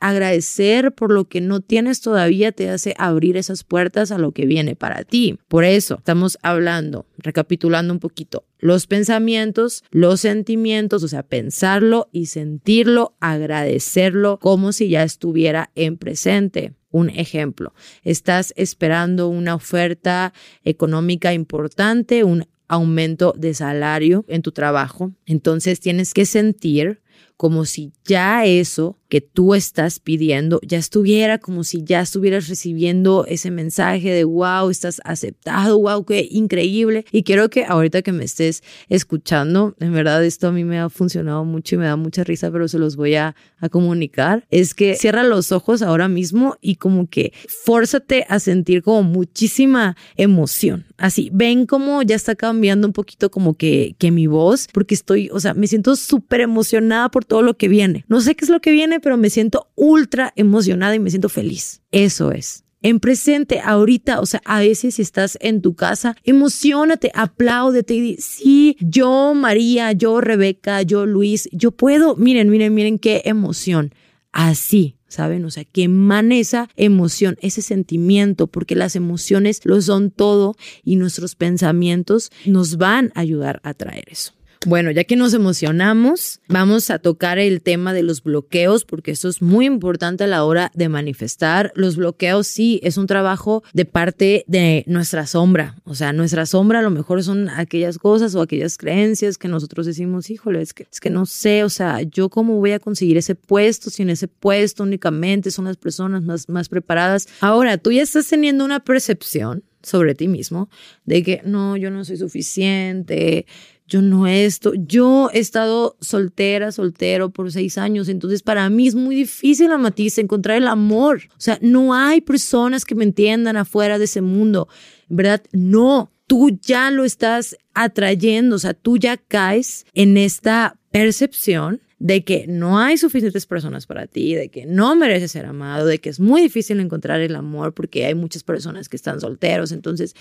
Agradecer 0.00 0.92
por 0.92 1.12
lo 1.12 1.26
que 1.26 1.40
no 1.40 1.60
tienes 1.60 2.00
todavía 2.00 2.52
te 2.52 2.70
hace 2.70 2.94
abrir 2.98 3.36
esas 3.36 3.64
puertas 3.64 4.10
a 4.10 4.18
lo 4.18 4.32
que 4.32 4.46
viene 4.46 4.76
para 4.76 5.04
ti. 5.04 5.38
Por 5.48 5.64
eso 5.64 5.96
estamos 5.96 6.38
hablando, 6.42 7.06
recapitulando 7.18 7.92
un 7.92 8.00
poquito, 8.00 8.44
los 8.58 8.86
pensamientos, 8.86 9.84
los 9.90 10.20
sentimientos, 10.20 11.02
o 11.02 11.08
sea, 11.08 11.22
pensarlo 11.22 12.08
y 12.12 12.26
sentirlo, 12.26 13.14
agradecerlo 13.20 14.38
como 14.38 14.72
si 14.72 14.88
ya 14.88 15.02
estuviera 15.02 15.70
en 15.74 15.96
presente. 15.96 16.74
Un 16.90 17.08
ejemplo, 17.08 17.72
estás 18.04 18.52
esperando 18.56 19.28
una 19.28 19.54
oferta 19.54 20.34
económica 20.62 21.32
importante, 21.32 22.22
un 22.22 22.46
aumento 22.68 23.34
de 23.36 23.54
salario 23.54 24.24
en 24.28 24.42
tu 24.42 24.52
trabajo, 24.52 25.12
entonces 25.26 25.80
tienes 25.80 26.14
que 26.14 26.24
sentir 26.26 27.02
como 27.36 27.64
si 27.64 27.92
ya 28.04 28.44
eso 28.44 28.98
que 29.12 29.20
tú 29.20 29.54
estás 29.54 30.00
pidiendo 30.00 30.58
ya 30.62 30.78
estuviera, 30.78 31.36
como 31.36 31.64
si 31.64 31.84
ya 31.84 32.00
estuvieras 32.00 32.48
recibiendo 32.48 33.26
ese 33.28 33.50
mensaje 33.50 34.10
de 34.10 34.24
wow, 34.24 34.70
estás 34.70 35.02
aceptado, 35.04 35.78
wow, 35.78 36.02
qué 36.06 36.26
increíble. 36.30 37.04
Y 37.12 37.22
quiero 37.22 37.50
que 37.50 37.66
ahorita 37.66 38.00
que 38.00 38.12
me 38.12 38.24
estés 38.24 38.62
escuchando, 38.88 39.76
en 39.80 39.92
verdad 39.92 40.24
esto 40.24 40.48
a 40.48 40.52
mí 40.52 40.64
me 40.64 40.78
ha 40.78 40.88
funcionado 40.88 41.44
mucho 41.44 41.74
y 41.74 41.78
me 41.78 41.84
da 41.84 41.96
mucha 41.96 42.24
risa, 42.24 42.50
pero 42.50 42.68
se 42.68 42.78
los 42.78 42.96
voy 42.96 43.16
a, 43.16 43.36
comunicar, 43.70 44.44
es 44.50 44.74
que 44.74 44.96
cierra 44.96 45.22
los 45.22 45.52
ojos 45.52 45.82
ahora 45.82 46.08
mismo 46.08 46.56
y 46.60 46.76
como 46.76 47.08
que 47.08 47.32
fórzate 47.64 48.26
a 48.28 48.40
sentir 48.40 48.82
como 48.82 49.04
muchísima 49.04 49.96
emoción. 50.16 50.84
Así, 50.96 51.30
ven 51.32 51.66
como 51.66 52.02
ya 52.02 52.16
está 52.16 52.34
cambiando 52.34 52.88
un 52.88 52.92
poquito 52.92 53.30
como 53.30 53.54
que, 53.54 53.94
que 53.98 54.10
mi 54.10 54.26
voz, 54.26 54.68
porque 54.72 54.94
estoy, 54.94 55.28
o 55.32 55.38
sea, 55.38 55.54
me 55.54 55.68
siento 55.68 55.94
súper 55.94 56.40
emocionada 56.40 57.08
por 57.10 57.24
todo 57.24 57.42
lo 57.42 57.56
que 57.56 57.68
viene. 57.68 58.04
No 58.08 58.20
sé 58.20 58.34
qué 58.34 58.44
es 58.44 58.50
lo 58.50 58.60
que 58.60 58.72
viene, 58.72 58.98
pero 59.02 59.16
me 59.16 59.28
siento 59.28 59.68
ultra 59.74 60.32
emocionada 60.36 60.94
y 60.94 60.98
me 61.00 61.10
siento 61.10 61.28
feliz. 61.28 61.82
Eso 61.90 62.32
es. 62.32 62.64
En 62.84 62.98
presente, 62.98 63.60
ahorita, 63.60 64.20
o 64.20 64.26
sea, 64.26 64.42
a 64.44 64.58
veces 64.58 64.96
si 64.96 65.02
estás 65.02 65.38
en 65.40 65.62
tu 65.62 65.76
casa, 65.76 66.16
emocionate, 66.24 67.12
apláudete 67.14 67.94
y 67.94 68.00
di, 68.00 68.16
sí, 68.16 68.76
yo 68.80 69.34
María, 69.34 69.92
yo 69.92 70.20
Rebeca, 70.20 70.82
yo 70.82 71.06
Luis, 71.06 71.48
yo 71.52 71.70
puedo, 71.70 72.16
miren, 72.16 72.50
miren, 72.50 72.74
miren 72.74 72.98
qué 72.98 73.22
emoción. 73.24 73.94
Así, 74.32 74.96
¿saben? 75.06 75.44
O 75.44 75.50
sea, 75.50 75.64
que 75.64 75.84
emane 75.84 76.40
esa 76.40 76.68
emoción, 76.74 77.36
ese 77.40 77.62
sentimiento, 77.62 78.48
porque 78.48 78.74
las 78.74 78.96
emociones 78.96 79.60
lo 79.64 79.80
son 79.80 80.10
todo 80.10 80.56
y 80.82 80.96
nuestros 80.96 81.36
pensamientos 81.36 82.32
nos 82.46 82.78
van 82.78 83.12
a 83.14 83.20
ayudar 83.20 83.60
a 83.62 83.74
traer 83.74 84.06
eso. 84.08 84.32
Bueno, 84.64 84.92
ya 84.92 85.02
que 85.02 85.16
nos 85.16 85.34
emocionamos, 85.34 86.40
vamos 86.46 86.90
a 86.90 87.00
tocar 87.00 87.40
el 87.40 87.62
tema 87.62 87.92
de 87.92 88.04
los 88.04 88.22
bloqueos, 88.22 88.84
porque 88.84 89.10
eso 89.10 89.28
es 89.28 89.42
muy 89.42 89.66
importante 89.66 90.22
a 90.22 90.28
la 90.28 90.44
hora 90.44 90.70
de 90.74 90.88
manifestar. 90.88 91.72
Los 91.74 91.96
bloqueos 91.96 92.46
sí 92.46 92.78
es 92.84 92.96
un 92.96 93.08
trabajo 93.08 93.64
de 93.72 93.86
parte 93.86 94.44
de 94.46 94.84
nuestra 94.86 95.26
sombra. 95.26 95.74
O 95.82 95.96
sea, 95.96 96.12
nuestra 96.12 96.46
sombra 96.46 96.78
a 96.78 96.82
lo 96.82 96.90
mejor 96.90 97.24
son 97.24 97.48
aquellas 97.48 97.98
cosas 97.98 98.36
o 98.36 98.40
aquellas 98.40 98.78
creencias 98.78 99.36
que 99.36 99.48
nosotros 99.48 99.84
decimos, 99.84 100.30
híjole, 100.30 100.62
es 100.62 100.72
que, 100.72 100.86
es 100.90 101.00
que 101.00 101.10
no 101.10 101.26
sé, 101.26 101.64
o 101.64 101.68
sea, 101.68 102.02
yo 102.02 102.28
cómo 102.28 102.54
voy 102.58 102.70
a 102.70 102.78
conseguir 102.78 103.16
ese 103.16 103.34
puesto 103.34 103.90
si 103.90 104.02
en 104.02 104.10
ese 104.10 104.28
puesto 104.28 104.84
únicamente 104.84 105.50
son 105.50 105.64
las 105.64 105.76
personas 105.76 106.22
más, 106.22 106.48
más 106.48 106.68
preparadas. 106.68 107.26
Ahora, 107.40 107.78
tú 107.78 107.90
ya 107.90 108.02
estás 108.02 108.28
teniendo 108.28 108.64
una 108.64 108.78
percepción 108.78 109.64
sobre 109.82 110.14
ti 110.14 110.28
mismo 110.28 110.70
de 111.04 111.22
que 111.24 111.42
no, 111.44 111.76
yo 111.76 111.90
no 111.90 112.04
soy 112.04 112.16
suficiente, 112.16 113.46
yo 113.92 114.00
no 114.00 114.26
esto, 114.26 114.72
yo 114.74 115.28
he 115.34 115.38
estado 115.38 115.98
soltera, 116.00 116.72
soltero 116.72 117.28
por 117.28 117.52
seis 117.52 117.76
años, 117.76 118.08
entonces 118.08 118.42
para 118.42 118.70
mí 118.70 118.88
es 118.88 118.94
muy 118.94 119.14
difícil, 119.14 119.68
Matiz, 119.78 120.16
encontrar 120.16 120.56
el 120.56 120.66
amor. 120.66 121.24
O 121.32 121.40
sea, 121.40 121.58
no 121.60 121.92
hay 121.92 122.22
personas 122.22 122.86
que 122.86 122.94
me 122.94 123.04
entiendan 123.04 123.58
afuera 123.58 123.98
de 123.98 124.06
ese 124.06 124.22
mundo, 124.22 124.66
¿verdad? 125.10 125.42
No, 125.52 126.10
tú 126.26 126.58
ya 126.62 126.90
lo 126.90 127.04
estás 127.04 127.54
atrayendo, 127.74 128.56
o 128.56 128.58
sea, 128.58 128.72
tú 128.72 128.96
ya 128.96 129.18
caes 129.18 129.84
en 129.92 130.16
esta 130.16 130.78
percepción 130.90 131.82
de 131.98 132.24
que 132.24 132.46
no 132.48 132.78
hay 132.78 132.96
suficientes 132.96 133.44
personas 133.44 133.86
para 133.86 134.06
ti, 134.06 134.34
de 134.34 134.48
que 134.48 134.64
no 134.64 134.96
mereces 134.96 135.32
ser 135.32 135.44
amado, 135.44 135.84
de 135.84 135.98
que 135.98 136.08
es 136.08 136.18
muy 136.18 136.40
difícil 136.40 136.80
encontrar 136.80 137.20
el 137.20 137.36
amor 137.36 137.74
porque 137.74 138.06
hay 138.06 138.14
muchas 138.14 138.42
personas 138.42 138.88
que 138.88 138.96
están 138.96 139.20
solteros, 139.20 139.70
entonces 139.70 140.14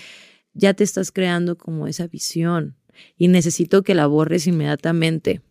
ya 0.54 0.74
te 0.74 0.84
estás 0.84 1.12
creando 1.12 1.58
como 1.58 1.88
esa 1.88 2.08
visión 2.08 2.76
y 3.18 3.28
necesito 3.28 3.84
que 3.84 3.96
la 3.96 4.08
borres 4.08 4.48
inmediatamente. 4.48 5.42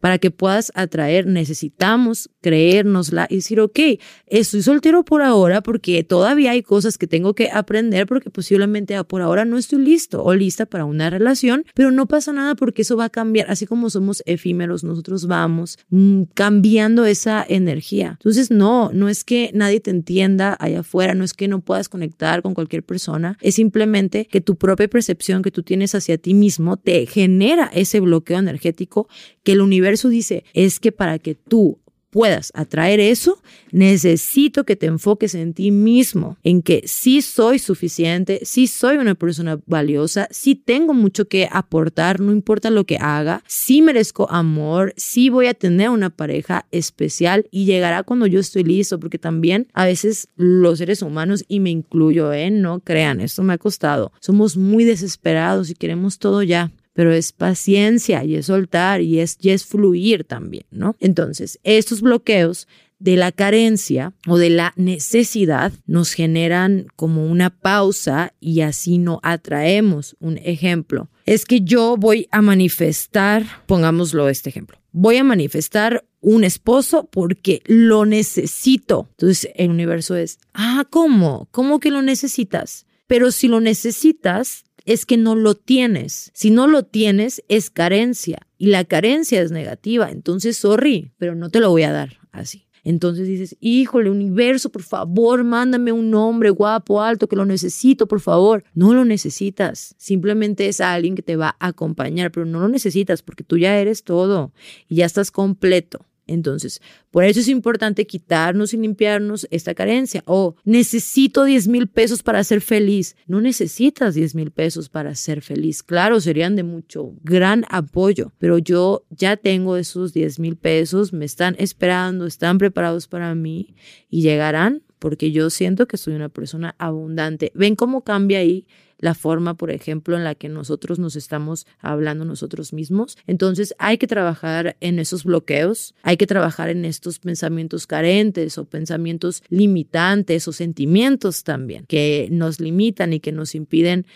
Para 0.00 0.18
que 0.18 0.30
puedas 0.30 0.72
atraer, 0.74 1.26
necesitamos 1.26 2.30
creérnosla 2.40 3.26
y 3.30 3.36
decir, 3.36 3.60
ok, 3.60 3.78
estoy 4.26 4.62
soltero 4.62 5.04
por 5.04 5.22
ahora 5.22 5.62
porque 5.62 6.02
todavía 6.04 6.52
hay 6.52 6.62
cosas 6.62 6.98
que 6.98 7.06
tengo 7.06 7.34
que 7.34 7.50
aprender 7.50 8.06
porque 8.06 8.30
posiblemente 8.30 9.02
por 9.04 9.22
ahora 9.22 9.44
no 9.44 9.58
estoy 9.58 9.84
listo 9.84 10.22
o 10.22 10.34
lista 10.34 10.66
para 10.66 10.84
una 10.84 11.10
relación, 11.10 11.64
pero 11.74 11.90
no 11.90 12.06
pasa 12.06 12.32
nada 12.32 12.54
porque 12.54 12.82
eso 12.82 12.96
va 12.96 13.06
a 13.06 13.10
cambiar. 13.10 13.50
Así 13.50 13.66
como 13.66 13.90
somos 13.90 14.22
efímeros, 14.26 14.84
nosotros 14.84 15.26
vamos 15.26 15.78
mm, 15.90 16.22
cambiando 16.34 17.04
esa 17.04 17.44
energía. 17.48 18.16
Entonces, 18.18 18.50
no, 18.50 18.90
no 18.92 19.08
es 19.08 19.24
que 19.24 19.50
nadie 19.54 19.80
te 19.80 19.90
entienda 19.90 20.56
allá 20.58 20.80
afuera, 20.80 21.14
no 21.14 21.24
es 21.24 21.34
que 21.34 21.48
no 21.48 21.60
puedas 21.60 21.88
conectar 21.88 22.42
con 22.42 22.54
cualquier 22.54 22.82
persona, 22.82 23.36
es 23.40 23.54
simplemente 23.56 24.26
que 24.26 24.40
tu 24.40 24.56
propia 24.56 24.88
percepción 24.88 25.42
que 25.42 25.50
tú 25.50 25.62
tienes 25.62 25.94
hacia 25.94 26.18
ti 26.18 26.34
mismo 26.34 26.76
te 26.76 27.06
genera 27.06 27.70
ese 27.72 28.00
bloqueo 28.00 28.38
energético 28.38 29.08
que 29.42 29.52
el 29.52 29.60
universo 29.68 30.08
dice, 30.08 30.44
es 30.52 30.80
que 30.80 30.92
para 30.92 31.18
que 31.18 31.34
tú 31.34 31.78
puedas 32.10 32.52
atraer 32.54 33.00
eso, 33.00 33.40
necesito 33.70 34.64
que 34.64 34.76
te 34.76 34.86
enfoques 34.86 35.34
en 35.34 35.52
ti 35.52 35.70
mismo, 35.70 36.38
en 36.42 36.62
que 36.62 36.82
sí 36.86 37.22
soy 37.22 37.58
suficiente, 37.58 38.40
sí 38.44 38.66
soy 38.66 38.96
una 38.96 39.14
persona 39.14 39.60
valiosa, 39.66 40.26
sí 40.30 40.54
tengo 40.54 40.94
mucho 40.94 41.28
que 41.28 41.48
aportar, 41.50 42.20
no 42.20 42.32
importa 42.32 42.70
lo 42.70 42.84
que 42.84 42.96
haga, 42.96 43.42
sí 43.46 43.82
merezco 43.82 44.30
amor, 44.30 44.94
sí 44.96 45.28
voy 45.28 45.46
a 45.46 45.54
tener 45.54 45.90
una 45.90 46.10
pareja 46.10 46.66
especial 46.70 47.46
y 47.50 47.66
llegará 47.66 48.02
cuando 48.02 48.26
yo 48.26 48.40
estoy 48.40 48.64
listo, 48.64 48.98
porque 48.98 49.18
también 49.18 49.68
a 49.74 49.84
veces 49.84 50.28
los 50.36 50.78
seres 50.78 51.02
humanos, 51.02 51.44
y 51.48 51.60
me 51.60 51.70
incluyo, 51.70 52.32
¿eh? 52.32 52.50
no 52.50 52.80
crean, 52.80 53.20
esto 53.20 53.42
me 53.42 53.52
ha 53.52 53.58
costado, 53.58 54.12
somos 54.20 54.56
muy 54.56 54.84
desesperados 54.84 55.70
y 55.70 55.74
queremos 55.74 56.18
todo 56.18 56.42
ya 56.42 56.72
pero 56.98 57.12
es 57.12 57.30
paciencia 57.30 58.24
y 58.24 58.34
es 58.34 58.46
soltar 58.46 59.02
y 59.02 59.20
es, 59.20 59.38
y 59.40 59.50
es 59.50 59.64
fluir 59.64 60.24
también, 60.24 60.64
¿no? 60.72 60.96
Entonces, 60.98 61.60
estos 61.62 62.00
bloqueos 62.00 62.66
de 62.98 63.14
la 63.14 63.30
carencia 63.30 64.14
o 64.26 64.36
de 64.36 64.50
la 64.50 64.72
necesidad 64.74 65.72
nos 65.86 66.12
generan 66.12 66.88
como 66.96 67.24
una 67.24 67.50
pausa 67.50 68.34
y 68.40 68.62
así 68.62 68.98
no 68.98 69.20
atraemos 69.22 70.16
un 70.18 70.38
ejemplo. 70.38 71.08
Es 71.24 71.44
que 71.44 71.60
yo 71.60 71.96
voy 71.96 72.26
a 72.32 72.42
manifestar, 72.42 73.44
pongámoslo 73.66 74.28
este 74.28 74.50
ejemplo, 74.50 74.80
voy 74.90 75.18
a 75.18 75.22
manifestar 75.24 76.04
un 76.20 76.42
esposo 76.42 77.08
porque 77.12 77.62
lo 77.66 78.06
necesito. 78.06 79.06
Entonces 79.10 79.52
el 79.54 79.70
universo 79.70 80.16
es, 80.16 80.40
ah, 80.52 80.84
¿cómo? 80.90 81.46
¿Cómo 81.52 81.78
que 81.78 81.92
lo 81.92 82.02
necesitas? 82.02 82.86
Pero 83.06 83.30
si 83.30 83.46
lo 83.46 83.60
necesitas, 83.60 84.64
es 84.88 85.04
que 85.04 85.18
no 85.18 85.36
lo 85.36 85.54
tienes. 85.54 86.30
Si 86.32 86.50
no 86.50 86.66
lo 86.66 86.82
tienes, 86.82 87.44
es 87.48 87.68
carencia. 87.68 88.38
Y 88.56 88.68
la 88.68 88.84
carencia 88.84 89.42
es 89.42 89.52
negativa. 89.52 90.10
Entonces, 90.10 90.56
sorry, 90.56 91.12
pero 91.18 91.34
no 91.34 91.50
te 91.50 91.60
lo 91.60 91.68
voy 91.68 91.82
a 91.82 91.92
dar 91.92 92.16
así. 92.32 92.64
Entonces 92.84 93.28
dices, 93.28 93.54
híjole, 93.60 94.08
universo, 94.08 94.70
por 94.70 94.82
favor, 94.82 95.44
mándame 95.44 95.92
un 95.92 96.14
hombre 96.14 96.48
guapo, 96.48 97.02
alto, 97.02 97.28
que 97.28 97.36
lo 97.36 97.44
necesito, 97.44 98.08
por 98.08 98.20
favor. 98.20 98.64
No 98.72 98.94
lo 98.94 99.04
necesitas. 99.04 99.94
Simplemente 99.98 100.68
es 100.68 100.80
alguien 100.80 101.14
que 101.14 101.22
te 101.22 101.36
va 101.36 101.54
a 101.60 101.68
acompañar, 101.68 102.32
pero 102.32 102.46
no 102.46 102.58
lo 102.58 102.68
necesitas 102.68 103.20
porque 103.20 103.44
tú 103.44 103.58
ya 103.58 103.78
eres 103.78 104.04
todo 104.04 104.52
y 104.88 104.96
ya 104.96 105.04
estás 105.04 105.30
completo. 105.30 106.06
Entonces, 106.28 106.80
por 107.10 107.24
eso 107.24 107.40
es 107.40 107.48
importante 107.48 108.06
quitarnos 108.06 108.72
y 108.74 108.76
limpiarnos 108.76 109.48
esta 109.50 109.74
carencia. 109.74 110.22
O 110.26 110.54
necesito 110.64 111.44
10 111.44 111.66
mil 111.68 111.88
pesos 111.88 112.22
para 112.22 112.44
ser 112.44 112.60
feliz. 112.60 113.16
No 113.26 113.40
necesitas 113.40 114.14
10 114.14 114.34
mil 114.36 114.50
pesos 114.52 114.88
para 114.88 115.14
ser 115.14 115.42
feliz. 115.42 115.82
Claro, 115.82 116.20
serían 116.20 116.54
de 116.54 116.62
mucho 116.62 117.14
gran 117.22 117.64
apoyo, 117.70 118.32
pero 118.38 118.58
yo 118.58 119.04
ya 119.10 119.36
tengo 119.36 119.76
esos 119.76 120.12
10 120.12 120.38
mil 120.38 120.56
pesos, 120.56 121.12
me 121.12 121.24
están 121.24 121.56
esperando, 121.58 122.26
están 122.26 122.58
preparados 122.58 123.08
para 123.08 123.34
mí 123.34 123.74
y 124.10 124.22
llegarán 124.22 124.82
porque 124.98 125.32
yo 125.32 125.48
siento 125.50 125.86
que 125.86 125.96
soy 125.96 126.14
una 126.14 126.28
persona 126.28 126.74
abundante. 126.78 127.52
¿Ven 127.54 127.76
cómo 127.76 128.02
cambia 128.02 128.40
ahí 128.40 128.66
la 128.98 129.14
forma, 129.14 129.54
por 129.54 129.70
ejemplo, 129.70 130.16
en 130.16 130.24
la 130.24 130.34
que 130.34 130.48
nosotros 130.48 130.98
nos 130.98 131.16
estamos 131.16 131.66
hablando 131.78 132.24
nosotros 132.24 132.72
mismos. 132.72 133.16
Entonces 133.26 133.74
hay 133.78 133.98
que 133.98 134.06
trabajar 134.06 134.76
en 134.80 134.98
esos 134.98 135.24
bloqueos, 135.24 135.94
hay 136.02 136.16
que 136.16 136.26
trabajar 136.26 136.68
en 136.68 136.84
estos 136.84 137.18
pensamientos 137.18 137.86
carentes 137.86 138.58
o 138.58 138.64
pensamientos 138.64 139.42
limitantes 139.48 140.48
o 140.48 140.52
sentimientos 140.52 141.44
también 141.44 141.86
que 141.86 142.28
nos 142.30 142.60
limitan 142.60 143.12
y 143.12 143.20
que 143.20 143.32
nos 143.32 143.54
impiden 143.54 144.06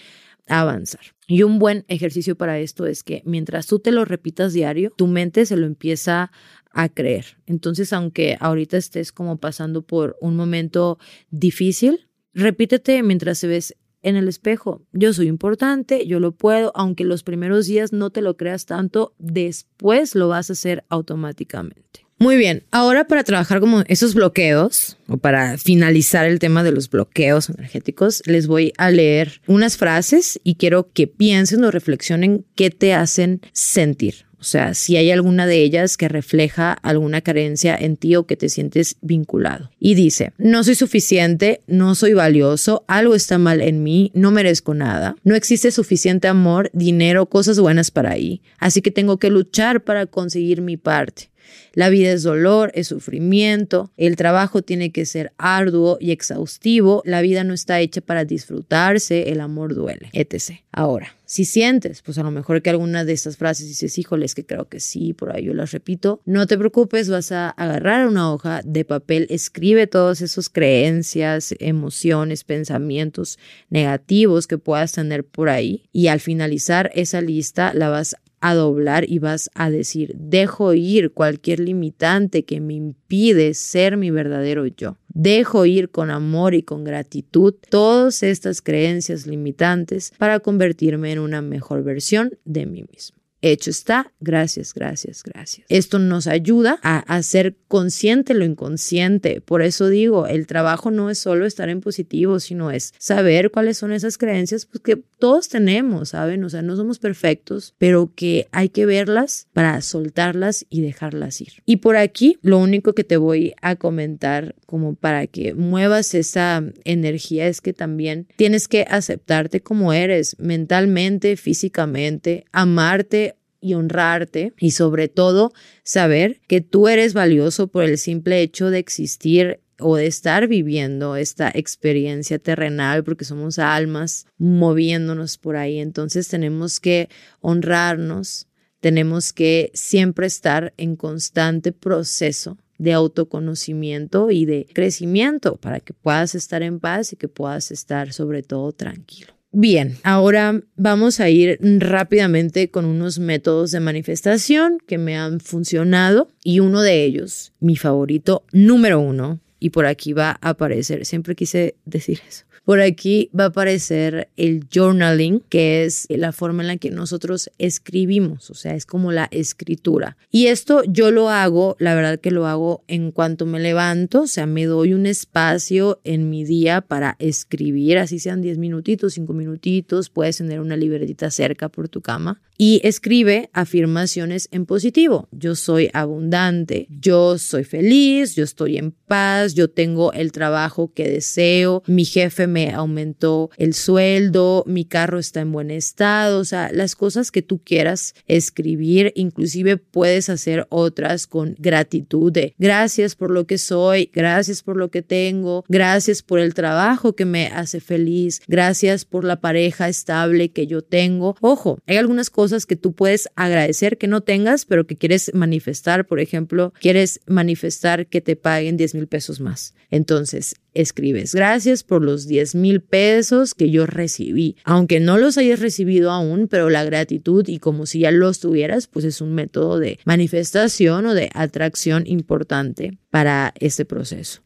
avanzar. 0.49 1.01
Y 1.27 1.45
un 1.45 1.59
buen 1.59 1.85
ejercicio 1.88 2.37
para 2.37 2.59
esto 2.59 2.87
es 2.87 3.05
que 3.05 3.23
mientras 3.25 3.66
tú 3.66 3.79
te 3.79 3.92
lo 3.92 4.05
repitas 4.05 4.53
diario, 4.53 4.92
tu 4.97 5.07
mente 5.07 5.47
se 5.47 5.57
lo 5.57 5.66
empieza 5.66 6.33
a 6.73 6.88
creer. 6.88 7.38
Entonces, 7.47 7.92
aunque 7.92 8.37
ahorita 8.40 8.77
estés 8.77 9.12
como 9.12 9.38
pasando 9.38 9.83
por 9.83 10.16
un 10.21 10.37
momento 10.37 10.99
difícil, 11.31 12.09
repítete 12.35 13.03
mientras 13.03 13.38
se 13.38 13.47
ves 13.47 13.77
en 14.02 14.16
el 14.16 14.28
espejo. 14.28 14.82
Yo 14.92 15.12
soy 15.12 15.28
importante, 15.28 16.06
yo 16.06 16.20
lo 16.20 16.32
puedo, 16.32 16.72
aunque 16.74 17.04
los 17.04 17.22
primeros 17.22 17.66
días 17.66 17.92
no 17.92 18.10
te 18.10 18.22
lo 18.22 18.36
creas 18.36 18.66
tanto, 18.66 19.14
después 19.18 20.14
lo 20.14 20.28
vas 20.28 20.50
a 20.50 20.54
hacer 20.54 20.84
automáticamente. 20.88 22.02
Muy 22.22 22.36
bien, 22.36 22.62
ahora 22.70 23.08
para 23.08 23.24
trabajar 23.24 23.58
como 23.58 23.82
esos 23.88 24.14
bloqueos 24.14 24.96
o 25.08 25.16
para 25.16 25.58
finalizar 25.58 26.24
el 26.24 26.38
tema 26.38 26.62
de 26.62 26.70
los 26.70 26.88
bloqueos 26.88 27.50
energéticos, 27.50 28.22
les 28.26 28.46
voy 28.46 28.72
a 28.78 28.92
leer 28.92 29.40
unas 29.48 29.76
frases 29.76 30.40
y 30.44 30.54
quiero 30.54 30.92
que 30.92 31.08
piensen 31.08 31.64
o 31.64 31.72
reflexionen 31.72 32.44
qué 32.54 32.70
te 32.70 32.94
hacen 32.94 33.40
sentir. 33.52 34.26
O 34.42 34.44
sea, 34.44 34.74
si 34.74 34.96
hay 34.96 35.12
alguna 35.12 35.46
de 35.46 35.62
ellas 35.62 35.96
que 35.96 36.09
refleja 36.09 36.72
alguna 36.72 37.20
carencia 37.20 37.76
en 37.76 37.96
ti 37.96 38.16
o 38.16 38.26
que 38.26 38.37
te 38.37 38.48
sientes 38.48 38.96
vinculado. 39.00 39.70
Y 39.78 39.94
dice, 39.94 40.33
no 40.37 40.64
soy 40.64 40.74
suficiente, 40.74 41.61
no 41.68 41.94
soy 41.94 42.12
valioso, 42.12 42.85
algo 42.88 43.14
está 43.14 43.38
mal 43.38 43.61
en 43.61 43.85
mí, 43.85 44.11
no 44.14 44.33
merezco 44.33 44.74
nada, 44.74 45.14
no 45.22 45.37
existe 45.37 45.70
suficiente 45.70 46.26
amor, 46.26 46.70
dinero, 46.72 47.26
cosas 47.26 47.61
buenas 47.61 47.92
para 47.92 48.11
ahí, 48.11 48.42
así 48.59 48.83
que 48.83 48.90
tengo 48.90 49.18
que 49.18 49.31
luchar 49.31 49.85
para 49.85 50.07
conseguir 50.07 50.61
mi 50.61 50.76
parte. 50.76 51.31
La 51.72 51.88
vida 51.88 52.12
es 52.12 52.22
dolor, 52.22 52.70
es 52.74 52.88
sufrimiento, 52.88 53.90
el 53.96 54.16
trabajo 54.16 54.62
tiene 54.62 54.92
que 54.92 55.06
ser 55.06 55.32
arduo 55.38 55.98
y 56.00 56.10
exhaustivo, 56.10 57.02
la 57.04 57.22
vida 57.22 57.44
no 57.44 57.54
está 57.54 57.80
hecha 57.80 58.00
para 58.00 58.24
disfrutarse, 58.24 59.30
el 59.30 59.40
amor 59.40 59.74
duele, 59.74 60.10
etc. 60.12 60.60
Ahora, 60.72 61.14
si 61.32 61.46
sientes, 61.46 62.02
pues 62.02 62.18
a 62.18 62.22
lo 62.22 62.30
mejor 62.30 62.60
que 62.60 62.68
alguna 62.68 63.06
de 63.06 63.14
estas 63.14 63.38
frases 63.38 63.66
dices, 63.66 63.96
híjoles, 63.96 64.34
que 64.34 64.44
creo 64.44 64.68
que 64.68 64.80
sí, 64.80 65.14
por 65.14 65.34
ahí 65.34 65.44
yo 65.44 65.54
las 65.54 65.72
repito, 65.72 66.20
no 66.26 66.46
te 66.46 66.58
preocupes, 66.58 67.08
vas 67.08 67.32
a 67.32 67.48
agarrar 67.48 68.06
una 68.06 68.30
hoja 68.30 68.60
de 68.64 68.84
papel, 68.84 69.26
escribe 69.30 69.86
todas 69.86 70.20
esas 70.20 70.50
creencias, 70.50 71.54
emociones, 71.58 72.44
pensamientos 72.44 73.38
negativos 73.70 74.46
que 74.46 74.58
puedas 74.58 74.92
tener 74.92 75.24
por 75.24 75.48
ahí 75.48 75.84
y 75.90 76.08
al 76.08 76.20
finalizar 76.20 76.90
esa 76.94 77.22
lista 77.22 77.72
la 77.72 77.88
vas 77.88 78.14
a 78.42 78.55
doblar 78.55 79.09
y 79.09 79.20
vas 79.20 79.48
a 79.55 79.70
decir, 79.70 80.14
dejo 80.18 80.74
ir 80.74 81.12
cualquier 81.12 81.61
limitante 81.61 82.44
que 82.44 82.61
me 82.61 82.74
impide 82.74 83.55
ser 83.55 83.96
mi 83.96 84.11
verdadero 84.11 84.66
yo. 84.66 84.98
Dejo 85.09 85.64
ir 85.64 85.90
con 85.90 86.11
amor 86.11 86.55
y 86.55 86.62
con 86.62 86.85
gratitud 86.85 87.55
todas 87.70 88.22
estas 88.22 88.61
creencias 88.61 89.26
limitantes 89.26 90.12
para 90.18 90.40
convertirme 90.40 91.12
en 91.12 91.20
una 91.20 91.40
mejor 91.40 91.85
versión 91.85 92.33
de 92.44 92.66
mí 92.66 92.85
mismo 92.90 93.21
hecho 93.42 93.70
está, 93.70 94.12
gracias, 94.20 94.72
gracias, 94.72 95.22
gracias. 95.22 95.66
Esto 95.68 95.98
nos 95.98 96.26
ayuda 96.26 96.78
a 96.83 96.98
hacer 97.00 97.57
consciente 97.68 98.35
lo 98.35 98.44
inconsciente. 98.44 99.40
Por 99.40 99.62
eso 99.62 99.88
digo, 99.88 100.26
el 100.26 100.46
trabajo 100.46 100.90
no 100.90 101.11
es 101.11 101.18
solo 101.18 101.44
estar 101.44 101.68
en 101.68 101.81
positivo, 101.81 102.40
sino 102.40 102.70
es 102.70 102.94
saber 102.98 103.50
cuáles 103.50 103.76
son 103.78 103.92
esas 103.92 104.16
creencias 104.16 104.66
pues, 104.66 104.81
que 104.83 105.02
todos 105.18 105.48
tenemos, 105.48 106.11
¿saben? 106.11 106.44
O 106.44 106.50
sea, 106.50 106.62
no 106.62 106.76
somos 106.76 106.98
perfectos, 106.98 107.74
pero 107.78 108.12
que 108.14 108.48
hay 108.52 108.68
que 108.68 108.87
verlas 108.87 109.48
para 109.52 109.81
soltarlas 109.83 110.64
y 110.70 110.83
dejarlas 110.83 111.40
ir. 111.40 111.62
Y 111.66 111.76
por 111.76 111.96
aquí, 111.96 112.38
lo 112.42 112.59
único 112.59 112.94
que 112.94 113.05
te 113.05 113.16
voy 113.16 113.55
a 113.61 113.76
comentar 113.76 114.55
como 114.66 114.94
para 114.94 115.26
que 115.26 115.55
muevas 115.55 116.14
esa 116.14 116.64
energía 116.85 117.46
es 117.46 117.61
que 117.61 117.72
también 117.72 118.26
tienes 118.37 118.68
que 118.68 118.87
aceptarte 118.88 119.61
como 119.61 119.92
eres 119.92 120.37
mentalmente, 120.38 121.37
físicamente, 121.37 122.44
amarte 122.52 123.32
y 123.62 123.75
honrarte 123.75 124.53
y 124.59 124.72
sobre 124.72 125.09
todo 125.09 125.53
saber 125.85 126.40
que 126.48 126.61
tú 126.61 126.88
eres 126.88 127.14
valioso 127.14 127.68
por 127.68 127.85
el 127.85 127.96
simple 127.96 128.42
hecho 128.42 128.68
de 128.68 128.79
existir 128.79 129.61
o 129.79 129.96
de 129.96 130.07
estar 130.07 130.48
viviendo 130.48 131.16
esta 131.16 131.51
experiencia 131.55 132.38
terrenal 132.38 133.05
porque 133.05 133.25
somos 133.25 133.59
almas 133.59 134.27
moviéndonos 134.38 135.38
por 135.38 135.57
ahí. 135.57 135.79
Entonces 135.79 136.29
tenemos 136.29 136.81
que 136.81 137.09
honrarnos, 137.40 138.48
tenemos 138.81 139.33
que 139.33 139.70
siempre 139.75 140.27
estar 140.27 140.75
en 140.77 140.96
constante 140.96 141.72
proceso 141.72 142.59
de 142.79 142.92
autoconocimiento 142.92 144.31
y 144.31 144.44
de 144.44 144.66
crecimiento 144.72 145.57
para 145.57 145.79
que 145.81 145.92
puedas 145.92 146.35
estar 146.35 146.62
en 146.62 146.81
paz 146.81 147.12
y 147.12 147.16
que 147.16 147.29
puedas 147.29 147.70
estar 147.70 148.12
sobre 148.12 148.42
todo 148.42 148.72
tranquilo. 148.72 149.35
Bien, 149.54 149.98
ahora 150.02 150.62
vamos 150.76 151.20
a 151.20 151.28
ir 151.28 151.58
rápidamente 151.60 152.70
con 152.70 152.86
unos 152.86 153.18
métodos 153.18 153.70
de 153.70 153.80
manifestación 153.80 154.78
que 154.86 154.96
me 154.96 155.18
han 155.18 155.40
funcionado 155.40 156.28
y 156.42 156.60
uno 156.60 156.80
de 156.80 157.04
ellos, 157.04 157.52
mi 157.60 157.76
favorito 157.76 158.44
número 158.52 158.98
uno, 158.98 159.40
y 159.60 159.68
por 159.68 159.84
aquí 159.84 160.14
va 160.14 160.38
a 160.40 160.48
aparecer, 160.48 161.04
siempre 161.04 161.34
quise 161.34 161.74
decir 161.84 162.20
eso, 162.26 162.46
por 162.64 162.81
aquí 162.81 163.31
va 163.38 163.44
a 163.44 163.48
aparecer 163.48 164.29
el 164.37 164.66
journaling, 164.72 165.40
que 165.48 165.85
es 165.85 166.07
la 166.09 166.33
forma 166.33 166.62
en 166.62 166.68
la 166.68 166.77
que 166.77 166.90
nosotros 166.90 167.51
escribimos, 167.59 168.51
o 168.51 168.55
sea, 168.55 168.75
es 168.75 168.87
como 168.87 169.12
la 169.12 169.29
escritura. 169.31 170.16
Y 170.31 170.46
esto 170.46 170.83
yo 170.85 171.11
lo 171.11 171.29
hago, 171.29 171.77
la 171.79 171.94
verdad 171.94 172.20
que 172.20 172.31
lo 172.31 172.46
hago 172.46 172.85
en 172.88 173.11
cuanto 173.11 173.46
me 173.46 173.61
levanto, 173.61 174.22
o 174.22 174.27
sea, 174.27 174.46
me 174.46 174.66
doy 174.66 174.94
un 174.94 175.07
espacio 175.07 176.01
en 176.05 176.31
mi 176.31 176.44
día 176.44 176.81
para 176.81 177.16
escribir, 177.18 177.98
así 177.98 178.18
sean 178.18 178.42
10 178.42 178.59
minutitos, 178.59 179.14
5 179.14 179.33
minutitos, 179.33 180.11
puedes 180.11 180.38
tener 180.38 180.61
una 180.61 180.77
libretita 180.77 181.31
cerca 181.31 181.68
por 181.68 181.88
tu 181.88 182.01
cama 182.01 182.40
y 182.64 182.81
escribe 182.85 183.51
afirmaciones 183.53 184.48
en 184.53 184.66
positivo. 184.66 185.27
Yo 185.33 185.57
soy 185.57 185.90
abundante, 185.94 186.87
yo 186.90 187.37
soy 187.37 187.64
feliz, 187.64 188.37
yo 188.37 188.44
estoy 188.44 188.77
en 188.77 188.92
paz, 188.92 189.55
yo 189.55 189.68
tengo 189.68 190.12
el 190.12 190.31
trabajo 190.31 190.92
que 190.94 191.09
deseo, 191.09 191.83
mi 191.88 192.05
jefe 192.05 192.46
me 192.46 192.70
aumentó 192.70 193.51
el 193.57 193.75
sueldo, 193.75 194.62
mi 194.68 194.85
carro 194.85 195.18
está 195.18 195.40
en 195.40 195.51
buen 195.51 195.72
estado, 195.72 196.38
o 196.38 196.44
sea, 196.44 196.70
las 196.72 196.94
cosas 196.94 197.33
que 197.33 197.42
tú 197.42 197.59
quieras 197.59 198.14
escribir, 198.29 199.12
inclusive 199.16 199.77
puedes 199.77 200.29
hacer 200.29 200.68
otras 200.68 201.27
con 201.27 201.57
gratitud 201.59 202.31
de 202.31 202.55
gracias 202.61 203.16
por 203.16 203.33
lo 203.33 203.44
que 203.44 203.59
soy, 203.59 204.09
gracias 204.14 204.62
por 204.62 204.77
lo 204.77 204.88
que 204.88 205.03
tengo, 205.03 205.64
gracias 205.68 206.22
por 206.22 206.38
el 206.38 206.55
trabajo 206.55 207.16
que 207.16 207.25
me 207.25 207.48
hace 207.48 207.81
feliz, 207.81 208.40
gracias 208.46 209.05
por 209.05 209.25
la 209.25 209.40
pareja 209.40 209.88
estable 209.88 210.53
que 210.53 210.68
yo 210.68 210.83
tengo. 210.83 211.35
Ojo, 211.40 211.81
hay 211.88 211.96
algunas 211.96 212.31
cosas 212.31 212.51
que 212.66 212.76
tú 212.76 212.92
puedes 212.92 213.28
agradecer 213.36 213.98
que 213.98 214.06
no 214.06 214.20
tengas, 214.20 214.64
pero 214.64 214.86
que 214.86 214.96
quieres 214.96 215.30
manifestar, 215.34 216.06
por 216.06 216.20
ejemplo, 216.20 216.72
quieres 216.80 217.20
manifestar 217.26 218.06
que 218.06 218.20
te 218.20 218.36
paguen 218.36 218.76
10 218.76 218.94
mil 218.94 219.06
pesos 219.06 219.40
más. 219.40 219.74
Entonces, 219.90 220.54
escribes, 220.74 221.34
gracias 221.34 221.82
por 221.82 222.02
los 222.02 222.26
10 222.26 222.54
mil 222.54 222.80
pesos 222.80 223.54
que 223.54 223.70
yo 223.70 223.86
recibí. 223.86 224.56
Aunque 224.64 225.00
no 225.00 225.18
los 225.18 225.36
hayas 225.38 225.60
recibido 225.60 226.10
aún, 226.10 226.48
pero 226.48 226.70
la 226.70 226.84
gratitud 226.84 227.46
y 227.48 227.58
como 227.58 227.86
si 227.86 228.00
ya 228.00 228.10
los 228.10 228.40
tuvieras, 228.40 228.86
pues 228.86 229.04
es 229.04 229.20
un 229.20 229.34
método 229.34 229.78
de 229.78 229.98
manifestación 230.04 231.06
o 231.06 231.14
de 231.14 231.30
atracción 231.34 232.04
importante 232.06 232.98
para 233.10 233.52
este 233.58 233.84
proceso. 233.84 234.42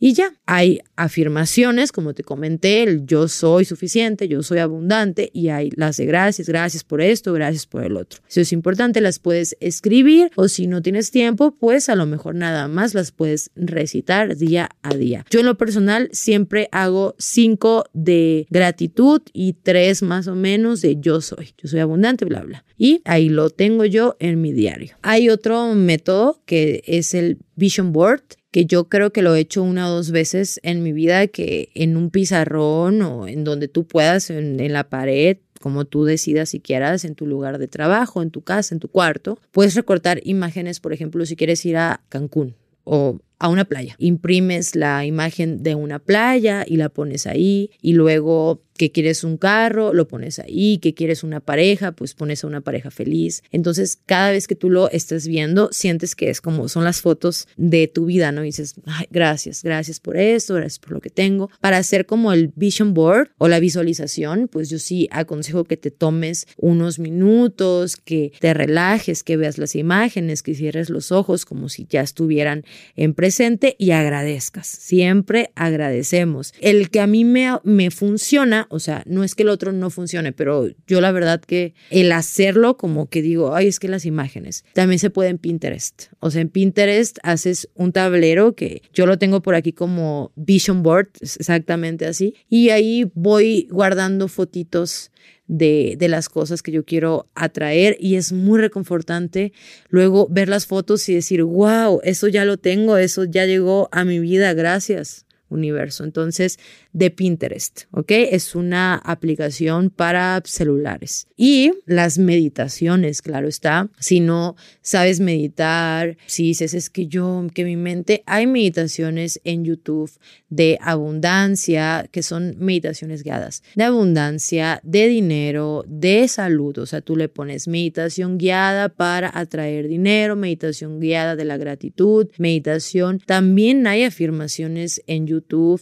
Y 0.00 0.12
ya, 0.12 0.32
hay 0.46 0.80
afirmaciones, 0.94 1.90
como 1.90 2.14
te 2.14 2.22
comenté, 2.22 2.84
el 2.84 3.04
yo 3.04 3.26
soy 3.26 3.64
suficiente, 3.64 4.28
yo 4.28 4.44
soy 4.44 4.58
abundante 4.58 5.28
y 5.32 5.48
hay 5.48 5.70
las 5.74 5.96
de 5.96 6.06
gracias, 6.06 6.48
gracias 6.48 6.84
por 6.84 7.00
esto, 7.00 7.32
gracias 7.32 7.66
por 7.66 7.82
el 7.82 7.96
otro. 7.96 8.20
Si 8.28 8.40
es 8.40 8.52
importante, 8.52 9.00
las 9.00 9.18
puedes 9.18 9.56
escribir 9.60 10.30
o 10.36 10.46
si 10.46 10.68
no 10.68 10.82
tienes 10.82 11.10
tiempo, 11.10 11.56
pues 11.58 11.88
a 11.88 11.96
lo 11.96 12.06
mejor 12.06 12.36
nada 12.36 12.68
más 12.68 12.94
las 12.94 13.10
puedes 13.10 13.50
recitar 13.56 14.36
día 14.36 14.70
a 14.82 14.94
día. 14.94 15.26
Yo 15.30 15.40
en 15.40 15.46
lo 15.46 15.58
personal 15.58 16.08
siempre 16.12 16.68
hago 16.70 17.16
cinco 17.18 17.84
de 17.92 18.46
gratitud 18.50 19.22
y 19.32 19.54
tres 19.54 20.02
más 20.02 20.28
o 20.28 20.36
menos 20.36 20.80
de 20.80 21.00
yo 21.00 21.20
soy, 21.20 21.54
yo 21.60 21.68
soy 21.68 21.80
abundante, 21.80 22.24
bla, 22.24 22.42
bla. 22.42 22.64
Y 22.76 23.02
ahí 23.04 23.28
lo 23.28 23.50
tengo 23.50 23.84
yo 23.84 24.16
en 24.20 24.40
mi 24.40 24.52
diario. 24.52 24.96
Hay 25.02 25.28
otro 25.28 25.74
método 25.74 26.40
que 26.46 26.84
es 26.86 27.14
el 27.14 27.38
Vision 27.58 27.92
Board 27.92 28.22
que 28.50 28.64
yo 28.66 28.88
creo 28.88 29.12
que 29.12 29.22
lo 29.22 29.34
he 29.34 29.40
hecho 29.40 29.62
una 29.62 29.88
o 29.88 29.94
dos 29.94 30.10
veces 30.10 30.58
en 30.62 30.82
mi 30.82 30.92
vida, 30.92 31.26
que 31.26 31.70
en 31.74 31.96
un 31.96 32.10
pizarrón 32.10 33.02
o 33.02 33.28
en 33.28 33.44
donde 33.44 33.68
tú 33.68 33.86
puedas, 33.86 34.30
en, 34.30 34.58
en 34.60 34.72
la 34.72 34.88
pared, 34.88 35.38
como 35.60 35.84
tú 35.84 36.04
decidas 36.04 36.50
si 36.50 36.60
quieras, 36.60 37.04
en 37.04 37.14
tu 37.14 37.26
lugar 37.26 37.58
de 37.58 37.68
trabajo, 37.68 38.22
en 38.22 38.30
tu 38.30 38.42
casa, 38.42 38.74
en 38.74 38.80
tu 38.80 38.88
cuarto, 38.88 39.38
puedes 39.50 39.74
recortar 39.74 40.20
imágenes, 40.24 40.80
por 40.80 40.92
ejemplo, 40.92 41.26
si 41.26 41.36
quieres 41.36 41.64
ir 41.66 41.76
a 41.76 42.00
Cancún 42.08 42.54
o 42.84 43.20
a 43.38 43.48
una 43.48 43.64
playa. 43.64 43.94
Imprimes 43.98 44.74
la 44.74 45.04
imagen 45.04 45.62
de 45.62 45.74
una 45.74 45.98
playa 45.98 46.64
y 46.66 46.76
la 46.76 46.88
pones 46.88 47.26
ahí 47.26 47.70
y 47.80 47.92
luego 47.92 48.62
que 48.78 48.90
quieres 48.90 49.24
un 49.24 49.36
carro, 49.36 49.92
lo 49.92 50.08
pones 50.08 50.38
ahí, 50.38 50.78
que 50.78 50.94
quieres 50.94 51.22
una 51.22 51.40
pareja, 51.40 51.92
pues 51.92 52.14
pones 52.14 52.44
a 52.44 52.46
una 52.46 52.62
pareja 52.62 52.90
feliz. 52.90 53.42
Entonces, 53.50 53.98
cada 54.06 54.30
vez 54.30 54.46
que 54.46 54.54
tú 54.54 54.70
lo 54.70 54.90
estás 54.90 55.26
viendo, 55.26 55.68
sientes 55.72 56.14
que 56.14 56.30
es 56.30 56.40
como 56.40 56.68
son 56.68 56.84
las 56.84 57.02
fotos 57.02 57.48
de 57.56 57.88
tu 57.88 58.06
vida, 58.06 58.32
¿no? 58.32 58.42
Dices, 58.42 58.76
gracias, 59.10 59.62
gracias 59.62 60.00
por 60.00 60.16
esto, 60.16 60.54
gracias 60.54 60.78
por 60.78 60.92
lo 60.92 61.00
que 61.00 61.10
tengo. 61.10 61.50
Para 61.60 61.76
hacer 61.76 62.06
como 62.06 62.32
el 62.32 62.52
vision 62.54 62.94
board 62.94 63.30
o 63.36 63.48
la 63.48 63.60
visualización, 63.60 64.48
pues 64.48 64.70
yo 64.70 64.78
sí 64.78 65.08
aconsejo 65.10 65.64
que 65.64 65.76
te 65.76 65.90
tomes 65.90 66.46
unos 66.56 66.98
minutos, 66.98 67.96
que 67.96 68.32
te 68.38 68.54
relajes, 68.54 69.24
que 69.24 69.36
veas 69.36 69.58
las 69.58 69.74
imágenes, 69.74 70.42
que 70.42 70.54
cierres 70.54 70.88
los 70.88 71.12
ojos 71.12 71.44
como 71.44 71.68
si 71.68 71.86
ya 71.90 72.00
estuvieran 72.00 72.64
en 72.94 73.14
presente 73.14 73.74
y 73.78 73.90
agradezcas. 73.90 74.66
Siempre 74.68 75.50
agradecemos. 75.56 76.54
El 76.60 76.90
que 76.90 77.00
a 77.00 77.06
mí 77.06 77.24
me, 77.24 77.58
me 77.64 77.90
funciona 77.90 78.67
o 78.70 78.78
sea, 78.78 79.02
no 79.06 79.24
es 79.24 79.34
que 79.34 79.42
el 79.42 79.48
otro 79.48 79.72
no 79.72 79.90
funcione, 79.90 80.32
pero 80.32 80.66
yo 80.86 81.00
la 81.00 81.12
verdad 81.12 81.40
que 81.40 81.74
el 81.90 82.12
hacerlo 82.12 82.76
como 82.76 83.08
que 83.08 83.22
digo, 83.22 83.54
ay, 83.54 83.68
es 83.68 83.78
que 83.78 83.88
las 83.88 84.04
imágenes 84.04 84.64
también 84.72 84.98
se 84.98 85.10
puede 85.10 85.30
en 85.30 85.38
Pinterest. 85.38 86.06
O 86.20 86.30
sea, 86.30 86.40
en 86.40 86.48
Pinterest 86.48 87.18
haces 87.22 87.68
un 87.74 87.92
tablero 87.92 88.54
que 88.54 88.82
yo 88.92 89.06
lo 89.06 89.18
tengo 89.18 89.42
por 89.42 89.54
aquí 89.54 89.72
como 89.72 90.32
vision 90.36 90.82
board, 90.82 91.08
exactamente 91.20 92.06
así, 92.06 92.34
y 92.48 92.70
ahí 92.70 93.10
voy 93.14 93.68
guardando 93.70 94.28
fotitos 94.28 95.10
de, 95.46 95.96
de, 95.98 96.08
las 96.08 96.28
cosas 96.28 96.62
que 96.62 96.72
yo 96.72 96.84
quiero 96.84 97.30
atraer 97.34 97.96
y 97.98 98.16
es 98.16 98.32
muy 98.32 98.60
reconfortante 98.60 99.54
luego 99.88 100.28
ver 100.28 100.48
las 100.50 100.66
fotos 100.66 101.08
y 101.08 101.14
decir, 101.14 101.42
wow, 101.42 102.00
eso 102.04 102.28
ya 102.28 102.44
lo 102.44 102.58
tengo, 102.58 102.98
eso 102.98 103.24
ya 103.24 103.46
llegó 103.46 103.88
a 103.90 104.04
mi 104.04 104.18
vida, 104.18 104.52
gracias 104.52 105.24
universo. 105.48 106.04
Entonces, 106.04 106.58
de 106.92 107.10
Pinterest, 107.10 107.82
¿ok? 107.92 108.10
Es 108.10 108.54
una 108.54 108.96
aplicación 108.96 109.90
para 109.90 110.40
celulares. 110.44 111.28
Y 111.36 111.72
las 111.86 112.18
meditaciones, 112.18 113.22
claro 113.22 113.48
está. 113.48 113.88
Si 113.98 114.20
no 114.20 114.56
sabes 114.82 115.20
meditar, 115.20 116.16
si 116.26 116.44
dices 116.44 116.74
es 116.74 116.90
que 116.90 117.06
yo, 117.06 117.46
que 117.54 117.64
mi 117.64 117.76
mente, 117.76 118.22
hay 118.26 118.46
meditaciones 118.46 119.40
en 119.44 119.64
YouTube 119.64 120.10
de 120.48 120.78
abundancia, 120.80 122.08
que 122.10 122.22
son 122.22 122.56
meditaciones 122.58 123.22
guiadas, 123.22 123.62
de 123.74 123.84
abundancia, 123.84 124.80
de 124.82 125.08
dinero, 125.08 125.84
de 125.86 126.26
salud. 126.28 126.78
O 126.78 126.86
sea, 126.86 127.00
tú 127.00 127.16
le 127.16 127.28
pones 127.28 127.68
meditación 127.68 128.38
guiada 128.38 128.88
para 128.88 129.30
atraer 129.32 129.88
dinero, 129.88 130.36
meditación 130.36 131.00
guiada 131.00 131.36
de 131.36 131.44
la 131.44 131.56
gratitud, 131.56 132.28
meditación. 132.38 133.20
También 133.24 133.86
hay 133.86 134.04
afirmaciones 134.04 135.02
en 135.06 135.26
YouTube 135.26 135.37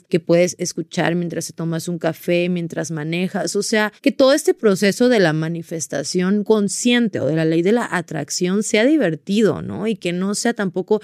que 0.08 0.20
puedes 0.20 0.56
escuchar 0.58 1.14
mientras 1.14 1.46
te 1.46 1.52
tomas 1.52 1.88
un 1.88 1.98
café, 1.98 2.48
mientras 2.48 2.90
manejas, 2.90 3.56
o 3.56 3.62
sea, 3.62 3.92
que 4.02 4.12
todo 4.12 4.32
este 4.32 4.54
proceso 4.54 5.08
de 5.08 5.20
la 5.20 5.32
manifestación 5.32 6.44
consciente 6.44 7.20
o 7.20 7.26
de 7.26 7.36
la 7.36 7.44
ley 7.44 7.62
de 7.62 7.72
la 7.72 7.88
atracción 7.90 8.62
sea 8.62 8.84
divertido, 8.84 9.62
¿no? 9.62 9.86
Y 9.86 9.96
que 9.96 10.12
no 10.12 10.34
sea 10.34 10.54
tampoco, 10.54 11.00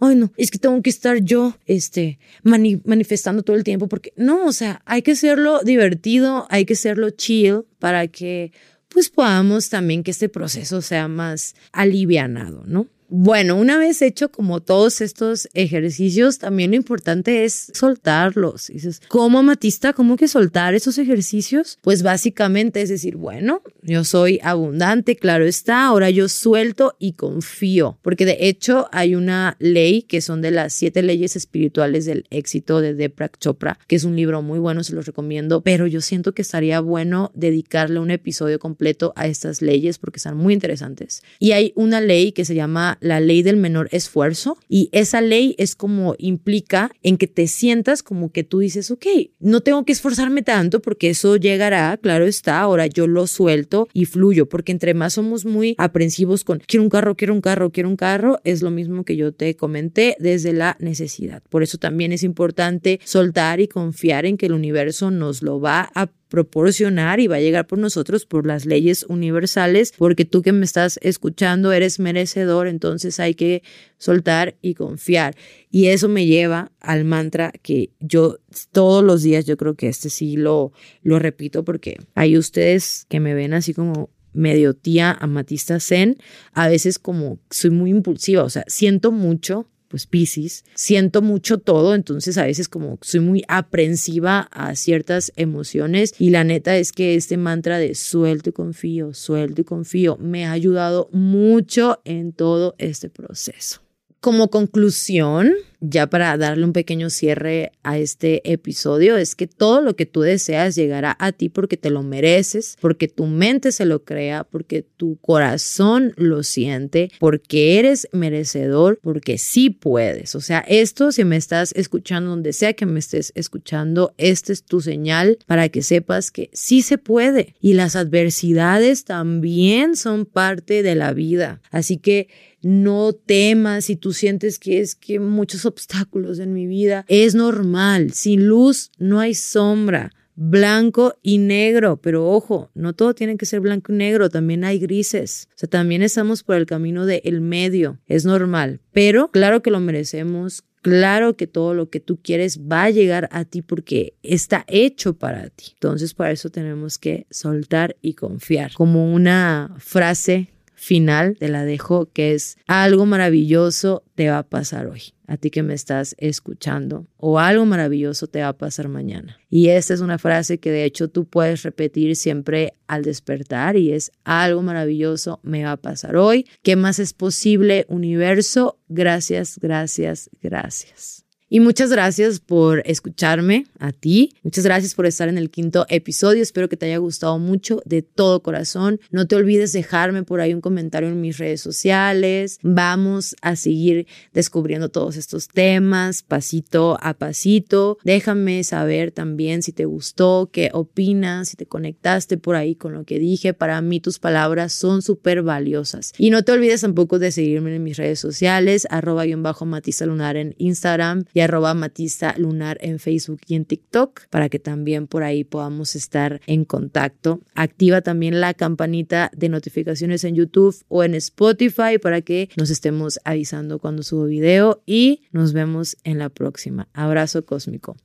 ay 0.00 0.16
no, 0.16 0.32
es 0.36 0.50
que 0.50 0.58
tengo 0.58 0.80
que 0.82 0.90
estar 0.90 1.22
yo, 1.22 1.56
este, 1.66 2.18
manifestando 2.42 3.42
todo 3.42 3.56
el 3.56 3.64
tiempo, 3.64 3.88
porque 3.88 4.12
no, 4.16 4.46
o 4.46 4.52
sea, 4.52 4.82
hay 4.84 5.02
que 5.02 5.12
hacerlo 5.12 5.60
divertido, 5.64 6.46
hay 6.50 6.64
que 6.64 6.74
hacerlo 6.74 7.10
chill 7.10 7.64
para 7.78 8.08
que 8.08 8.52
pues 8.88 9.08
podamos 9.08 9.70
también 9.70 10.02
que 10.02 10.10
este 10.10 10.28
proceso 10.28 10.82
sea 10.82 11.08
más 11.08 11.54
alivianado, 11.72 12.62
¿no? 12.66 12.88
Bueno, 13.14 13.56
una 13.56 13.76
vez 13.76 14.00
hecho 14.00 14.30
como 14.30 14.60
todos 14.62 15.02
estos 15.02 15.46
ejercicios, 15.52 16.38
también 16.38 16.70
lo 16.70 16.78
importante 16.78 17.44
es 17.44 17.70
soltarlos. 17.74 18.68
dices, 18.68 19.02
¿cómo 19.08 19.42
Matista? 19.42 19.92
¿Cómo 19.92 20.16
que 20.16 20.28
soltar 20.28 20.72
esos 20.72 20.96
ejercicios? 20.96 21.78
Pues 21.82 22.02
básicamente 22.02 22.80
es 22.80 22.88
decir, 22.88 23.16
bueno, 23.16 23.60
yo 23.82 24.04
soy 24.04 24.40
abundante, 24.42 25.16
claro 25.16 25.44
está, 25.44 25.84
ahora 25.84 26.08
yo 26.08 26.26
suelto 26.30 26.96
y 26.98 27.12
confío. 27.12 27.98
Porque 28.00 28.24
de 28.24 28.38
hecho 28.40 28.88
hay 28.92 29.14
una 29.14 29.56
ley 29.58 30.04
que 30.04 30.22
son 30.22 30.40
de 30.40 30.50
las 30.50 30.72
siete 30.72 31.02
leyes 31.02 31.36
espirituales 31.36 32.06
del 32.06 32.24
éxito 32.30 32.80
de 32.80 32.94
Deepak 32.94 33.36
Chopra, 33.38 33.78
que 33.88 33.96
es 33.96 34.04
un 34.04 34.16
libro 34.16 34.40
muy 34.40 34.58
bueno, 34.58 34.84
se 34.84 34.94
los 34.94 35.04
recomiendo, 35.04 35.60
pero 35.60 35.86
yo 35.86 36.00
siento 36.00 36.32
que 36.32 36.40
estaría 36.40 36.80
bueno 36.80 37.30
dedicarle 37.34 38.00
un 38.00 38.10
episodio 38.10 38.58
completo 38.58 39.12
a 39.16 39.26
estas 39.26 39.60
leyes 39.60 39.98
porque 39.98 40.16
están 40.16 40.38
muy 40.38 40.54
interesantes. 40.54 41.22
Y 41.38 41.52
hay 41.52 41.74
una 41.76 42.00
ley 42.00 42.32
que 42.32 42.46
se 42.46 42.54
llama 42.54 42.96
la 43.02 43.20
ley 43.20 43.42
del 43.42 43.56
menor 43.56 43.88
esfuerzo 43.92 44.56
y 44.68 44.88
esa 44.92 45.20
ley 45.20 45.54
es 45.58 45.74
como 45.74 46.14
implica 46.18 46.90
en 47.02 47.18
que 47.18 47.26
te 47.26 47.46
sientas 47.46 48.02
como 48.02 48.32
que 48.32 48.44
tú 48.44 48.60
dices, 48.60 48.90
ok, 48.90 49.06
no 49.40 49.60
tengo 49.60 49.84
que 49.84 49.92
esforzarme 49.92 50.42
tanto 50.42 50.80
porque 50.80 51.10
eso 51.10 51.36
llegará, 51.36 51.96
claro 51.96 52.24
está, 52.24 52.60
ahora 52.60 52.86
yo 52.86 53.06
lo 53.06 53.26
suelto 53.26 53.88
y 53.92 54.06
fluyo, 54.06 54.48
porque 54.48 54.72
entre 54.72 54.94
más 54.94 55.14
somos 55.14 55.44
muy 55.44 55.74
aprensivos 55.78 56.44
con 56.44 56.60
quiero 56.60 56.84
un 56.84 56.90
carro, 56.90 57.16
quiero 57.16 57.34
un 57.34 57.40
carro, 57.40 57.70
quiero 57.70 57.88
un 57.88 57.96
carro, 57.96 58.40
es 58.44 58.62
lo 58.62 58.70
mismo 58.70 59.04
que 59.04 59.16
yo 59.16 59.32
te 59.32 59.56
comenté 59.56 60.16
desde 60.18 60.52
la 60.52 60.76
necesidad. 60.80 61.42
Por 61.48 61.62
eso 61.62 61.78
también 61.78 62.12
es 62.12 62.22
importante 62.22 63.00
soltar 63.04 63.60
y 63.60 63.68
confiar 63.68 64.26
en 64.26 64.36
que 64.36 64.46
el 64.46 64.52
universo 64.52 65.10
nos 65.10 65.42
lo 65.42 65.60
va 65.60 65.90
a 65.94 66.08
proporcionar 66.32 67.20
y 67.20 67.26
va 67.26 67.36
a 67.36 67.40
llegar 67.40 67.66
por 67.66 67.78
nosotros 67.78 68.24
por 68.24 68.46
las 68.46 68.64
leyes 68.64 69.04
universales, 69.06 69.92
porque 69.98 70.24
tú 70.24 70.40
que 70.40 70.52
me 70.52 70.64
estás 70.64 70.98
escuchando 71.02 71.72
eres 71.72 72.00
merecedor, 72.00 72.68
entonces 72.68 73.20
hay 73.20 73.34
que 73.34 73.62
soltar 73.98 74.56
y 74.62 74.72
confiar. 74.72 75.36
Y 75.70 75.88
eso 75.88 76.08
me 76.08 76.24
lleva 76.24 76.72
al 76.80 77.04
mantra 77.04 77.52
que 77.60 77.90
yo 78.00 78.38
todos 78.72 79.04
los 79.04 79.22
días, 79.22 79.44
yo 79.44 79.58
creo 79.58 79.74
que 79.74 79.88
este 79.88 80.08
sí 80.08 80.38
lo, 80.38 80.72
lo 81.02 81.18
repito 81.18 81.66
porque 81.66 81.98
hay 82.14 82.38
ustedes 82.38 83.04
que 83.10 83.20
me 83.20 83.34
ven 83.34 83.52
así 83.52 83.74
como 83.74 84.08
medio 84.32 84.72
tía 84.72 85.12
amatista 85.12 85.80
zen, 85.80 86.16
a 86.54 86.66
veces 86.66 86.98
como 86.98 87.40
soy 87.50 87.72
muy 87.72 87.90
impulsiva, 87.90 88.42
o 88.42 88.48
sea, 88.48 88.64
siento 88.68 89.12
mucho 89.12 89.68
pues 89.92 90.06
Pisces, 90.06 90.64
siento 90.74 91.20
mucho 91.20 91.58
todo, 91.58 91.94
entonces 91.94 92.38
a 92.38 92.46
veces 92.46 92.66
como 92.66 92.98
soy 93.02 93.20
muy 93.20 93.44
aprensiva 93.46 94.48
a 94.50 94.74
ciertas 94.74 95.34
emociones 95.36 96.14
y 96.18 96.30
la 96.30 96.44
neta 96.44 96.78
es 96.78 96.92
que 96.92 97.14
este 97.14 97.36
mantra 97.36 97.76
de 97.76 97.94
suelto 97.94 98.48
y 98.48 98.52
confío, 98.54 99.12
suelto 99.12 99.60
y 99.60 99.64
confío 99.64 100.16
me 100.16 100.46
ha 100.46 100.52
ayudado 100.52 101.10
mucho 101.12 102.00
en 102.06 102.32
todo 102.32 102.74
este 102.78 103.10
proceso. 103.10 103.82
Como 104.20 104.48
conclusión, 104.48 105.52
ya 105.82 106.06
para 106.06 106.36
darle 106.38 106.64
un 106.64 106.72
pequeño 106.72 107.10
cierre 107.10 107.72
a 107.82 107.98
este 107.98 108.50
episodio, 108.50 109.16
es 109.16 109.34
que 109.34 109.48
todo 109.48 109.80
lo 109.80 109.96
que 109.96 110.06
tú 110.06 110.20
deseas 110.20 110.76
llegará 110.76 111.16
a 111.18 111.32
ti 111.32 111.48
porque 111.48 111.76
te 111.76 111.90
lo 111.90 112.02
mereces, 112.02 112.78
porque 112.80 113.08
tu 113.08 113.26
mente 113.26 113.72
se 113.72 113.84
lo 113.84 114.04
crea, 114.04 114.44
porque 114.44 114.82
tu 114.82 115.16
corazón 115.16 116.14
lo 116.16 116.44
siente, 116.44 117.10
porque 117.18 117.78
eres 117.80 118.08
merecedor, 118.12 119.00
porque 119.02 119.38
sí 119.38 119.70
puedes. 119.70 120.36
O 120.36 120.40
sea, 120.40 120.60
esto 120.60 121.10
si 121.10 121.24
me 121.24 121.36
estás 121.36 121.72
escuchando 121.74 122.30
donde 122.30 122.52
sea 122.52 122.74
que 122.74 122.86
me 122.86 123.00
estés 123.00 123.32
escuchando, 123.34 124.14
esta 124.18 124.52
es 124.52 124.62
tu 124.62 124.80
señal 124.80 125.38
para 125.46 125.68
que 125.68 125.82
sepas 125.82 126.30
que 126.30 126.48
sí 126.52 126.82
se 126.82 126.96
puede 126.96 127.56
y 127.60 127.74
las 127.74 127.96
adversidades 127.96 129.04
también 129.04 129.96
son 129.96 130.26
parte 130.26 130.84
de 130.84 130.94
la 130.94 131.12
vida. 131.12 131.60
Así 131.70 131.96
que 131.96 132.28
no 132.62 133.12
temas 133.12 133.86
si 133.86 133.96
tú 133.96 134.12
sientes 134.12 134.58
que 134.58 134.80
es 134.80 134.94
que 134.94 135.18
muchos 135.18 135.66
obstáculos 135.72 136.38
en 136.38 136.52
mi 136.52 136.66
vida. 136.66 137.04
Es 137.08 137.34
normal. 137.34 138.12
Sin 138.12 138.46
luz 138.46 138.90
no 138.98 139.20
hay 139.20 139.34
sombra. 139.34 140.12
blanco 140.34 141.14
y 141.22 141.38
negro, 141.38 141.98
pero 141.98 142.28
ojo, 142.28 142.70
no 142.74 142.94
todo 142.94 143.14
tiene 143.14 143.36
que 143.36 143.46
ser 143.46 143.60
blanco 143.60 143.92
y 143.92 143.96
negro, 143.96 144.30
también 144.30 144.64
hay 144.64 144.78
grises, 144.78 145.48
o 145.50 145.58
sea, 145.58 145.68
también 145.68 146.02
estamos 146.02 146.42
por 146.42 146.56
el 146.56 146.66
camino 146.66 147.06
del 147.06 147.20
el 147.24 147.40
medio, 147.40 147.98
es 148.06 148.24
normal, 148.24 148.80
pero 148.92 149.28
claro 149.28 149.62
que 149.62 149.70
lo 149.70 149.78
merecemos, 149.80 150.64
claro 150.80 151.36
que 151.36 151.46
todo 151.46 151.74
lo 151.74 151.90
que 151.90 152.00
tú 152.00 152.18
quieres 152.20 152.60
va 152.60 152.84
a 152.84 152.90
llegar 152.90 153.28
a 153.30 153.44
ti 153.44 153.62
porque 153.62 154.14
está 154.22 154.64
hecho 154.66 155.14
para 155.16 155.48
ti. 155.50 155.66
Entonces, 155.74 156.12
para 156.12 156.32
eso 156.32 156.50
tenemos 156.50 156.98
que 156.98 157.26
soltar 157.30 157.96
y 158.02 158.14
confiar. 158.14 158.72
Como 158.74 159.12
una 159.12 159.74
frase 159.78 160.51
final 160.82 161.36
te 161.38 161.48
la 161.48 161.64
dejo 161.64 162.10
que 162.12 162.34
es 162.34 162.58
algo 162.66 163.06
maravilloso 163.06 164.02
te 164.16 164.28
va 164.28 164.38
a 164.38 164.42
pasar 164.42 164.88
hoy 164.88 165.14
a 165.28 165.36
ti 165.36 165.50
que 165.50 165.62
me 165.62 165.74
estás 165.74 166.16
escuchando 166.18 167.06
o 167.16 167.38
algo 167.38 167.64
maravilloso 167.64 168.26
te 168.26 168.42
va 168.42 168.48
a 168.48 168.58
pasar 168.58 168.88
mañana. 168.88 169.38
Y 169.48 169.68
esta 169.68 169.94
es 169.94 170.00
una 170.00 170.18
frase 170.18 170.58
que 170.58 170.72
de 170.72 170.84
hecho 170.84 171.08
tú 171.08 171.24
puedes 171.24 171.62
repetir 171.62 172.16
siempre 172.16 172.74
al 172.88 173.02
despertar 173.02 173.76
y 173.76 173.92
es 173.92 174.10
algo 174.24 174.60
maravilloso 174.62 175.38
me 175.44 175.62
va 175.62 175.72
a 175.72 175.76
pasar 175.76 176.16
hoy. 176.16 176.46
¿Qué 176.62 176.74
más 176.74 176.98
es 176.98 177.14
posible, 177.14 177.86
universo? 177.88 178.78
Gracias, 178.88 179.58
gracias, 179.58 180.30
gracias. 180.42 181.24
Y 181.54 181.60
muchas 181.60 181.90
gracias 181.90 182.40
por 182.40 182.82
escucharme 182.86 183.66
a 183.78 183.92
ti. 183.92 184.32
Muchas 184.42 184.64
gracias 184.64 184.94
por 184.94 185.04
estar 185.04 185.28
en 185.28 185.36
el 185.36 185.50
quinto 185.50 185.84
episodio. 185.90 186.42
Espero 186.42 186.70
que 186.70 186.78
te 186.78 186.86
haya 186.86 186.96
gustado 186.96 187.38
mucho 187.38 187.82
de 187.84 188.00
todo 188.00 188.42
corazón. 188.42 189.00
No 189.10 189.26
te 189.26 189.36
olvides 189.36 189.74
dejarme 189.74 190.22
por 190.22 190.40
ahí 190.40 190.54
un 190.54 190.62
comentario 190.62 191.10
en 191.10 191.20
mis 191.20 191.36
redes 191.36 191.60
sociales. 191.60 192.58
Vamos 192.62 193.36
a 193.42 193.56
seguir 193.56 194.06
descubriendo 194.32 194.88
todos 194.88 195.18
estos 195.18 195.46
temas 195.46 196.22
pasito 196.22 196.96
a 197.02 197.12
pasito. 197.12 197.98
Déjame 198.02 198.64
saber 198.64 199.10
también 199.10 199.62
si 199.62 199.72
te 199.72 199.84
gustó, 199.84 200.48
qué 200.50 200.70
opinas, 200.72 201.50
si 201.50 201.58
te 201.58 201.66
conectaste 201.66 202.38
por 202.38 202.56
ahí 202.56 202.76
con 202.76 202.94
lo 202.94 203.04
que 203.04 203.18
dije. 203.18 203.52
Para 203.52 203.82
mí 203.82 204.00
tus 204.00 204.18
palabras 204.18 204.72
son 204.72 205.02
súper 205.02 205.42
valiosas. 205.42 206.14
Y 206.16 206.30
no 206.30 206.44
te 206.44 206.52
olvides 206.52 206.80
tampoco 206.80 207.18
de 207.18 207.30
seguirme 207.30 207.76
en 207.76 207.82
mis 207.82 207.98
redes 207.98 208.20
sociales, 208.20 208.86
arroba 208.88 209.24
bajo 209.36 209.66
Matista 209.66 210.06
Lunar 210.06 210.38
en 210.38 210.54
Instagram 210.56 211.26
y 211.34 211.41
arroba 211.42 211.74
Matista 211.74 212.34
Lunar 212.38 212.78
en 212.80 212.98
Facebook 212.98 213.40
y 213.46 213.54
en 213.54 213.64
TikTok 213.64 214.28
para 214.30 214.48
que 214.48 214.58
también 214.58 215.06
por 215.06 215.22
ahí 215.22 215.44
podamos 215.44 215.94
estar 215.96 216.40
en 216.46 216.64
contacto. 216.64 217.40
Activa 217.54 218.00
también 218.00 218.40
la 218.40 218.54
campanita 218.54 219.30
de 219.34 219.48
notificaciones 219.48 220.24
en 220.24 220.34
YouTube 220.34 220.76
o 220.88 221.04
en 221.04 221.14
Spotify 221.14 221.98
para 222.00 222.20
que 222.20 222.48
nos 222.56 222.70
estemos 222.70 223.20
avisando 223.24 223.78
cuando 223.78 224.02
subo 224.02 224.24
video 224.24 224.82
y 224.86 225.22
nos 225.32 225.52
vemos 225.52 225.96
en 226.04 226.18
la 226.18 226.28
próxima. 226.28 226.88
Abrazo 226.92 227.44
cósmico. 227.44 227.96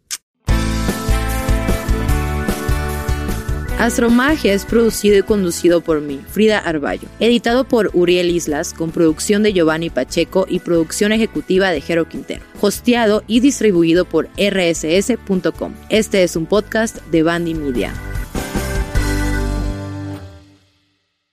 Astromagia 3.77 4.53
es 4.53 4.65
producido 4.65 5.19
y 5.19 5.21
conducido 5.21 5.81
por 5.81 6.01
mí, 6.01 6.19
Frida 6.31 6.57
Arballo. 6.57 7.07
Editado 7.19 7.63
por 7.63 7.91
Uriel 7.93 8.31
Islas, 8.31 8.73
con 8.73 8.89
producción 8.89 9.43
de 9.43 9.53
Giovanni 9.53 9.91
Pacheco 9.91 10.47
y 10.49 10.59
producción 10.59 11.11
ejecutiva 11.11 11.69
de 11.69 11.81
Jero 11.81 12.09
Quintero. 12.09 12.43
Hosteado 12.59 13.23
y 13.27 13.39
distribuido 13.39 14.05
por 14.05 14.29
rss.com. 14.35 15.75
Este 15.89 16.23
es 16.23 16.35
un 16.35 16.47
podcast 16.47 16.97
de 17.11 17.21
Bandy 17.21 17.53
Media. 17.53 17.93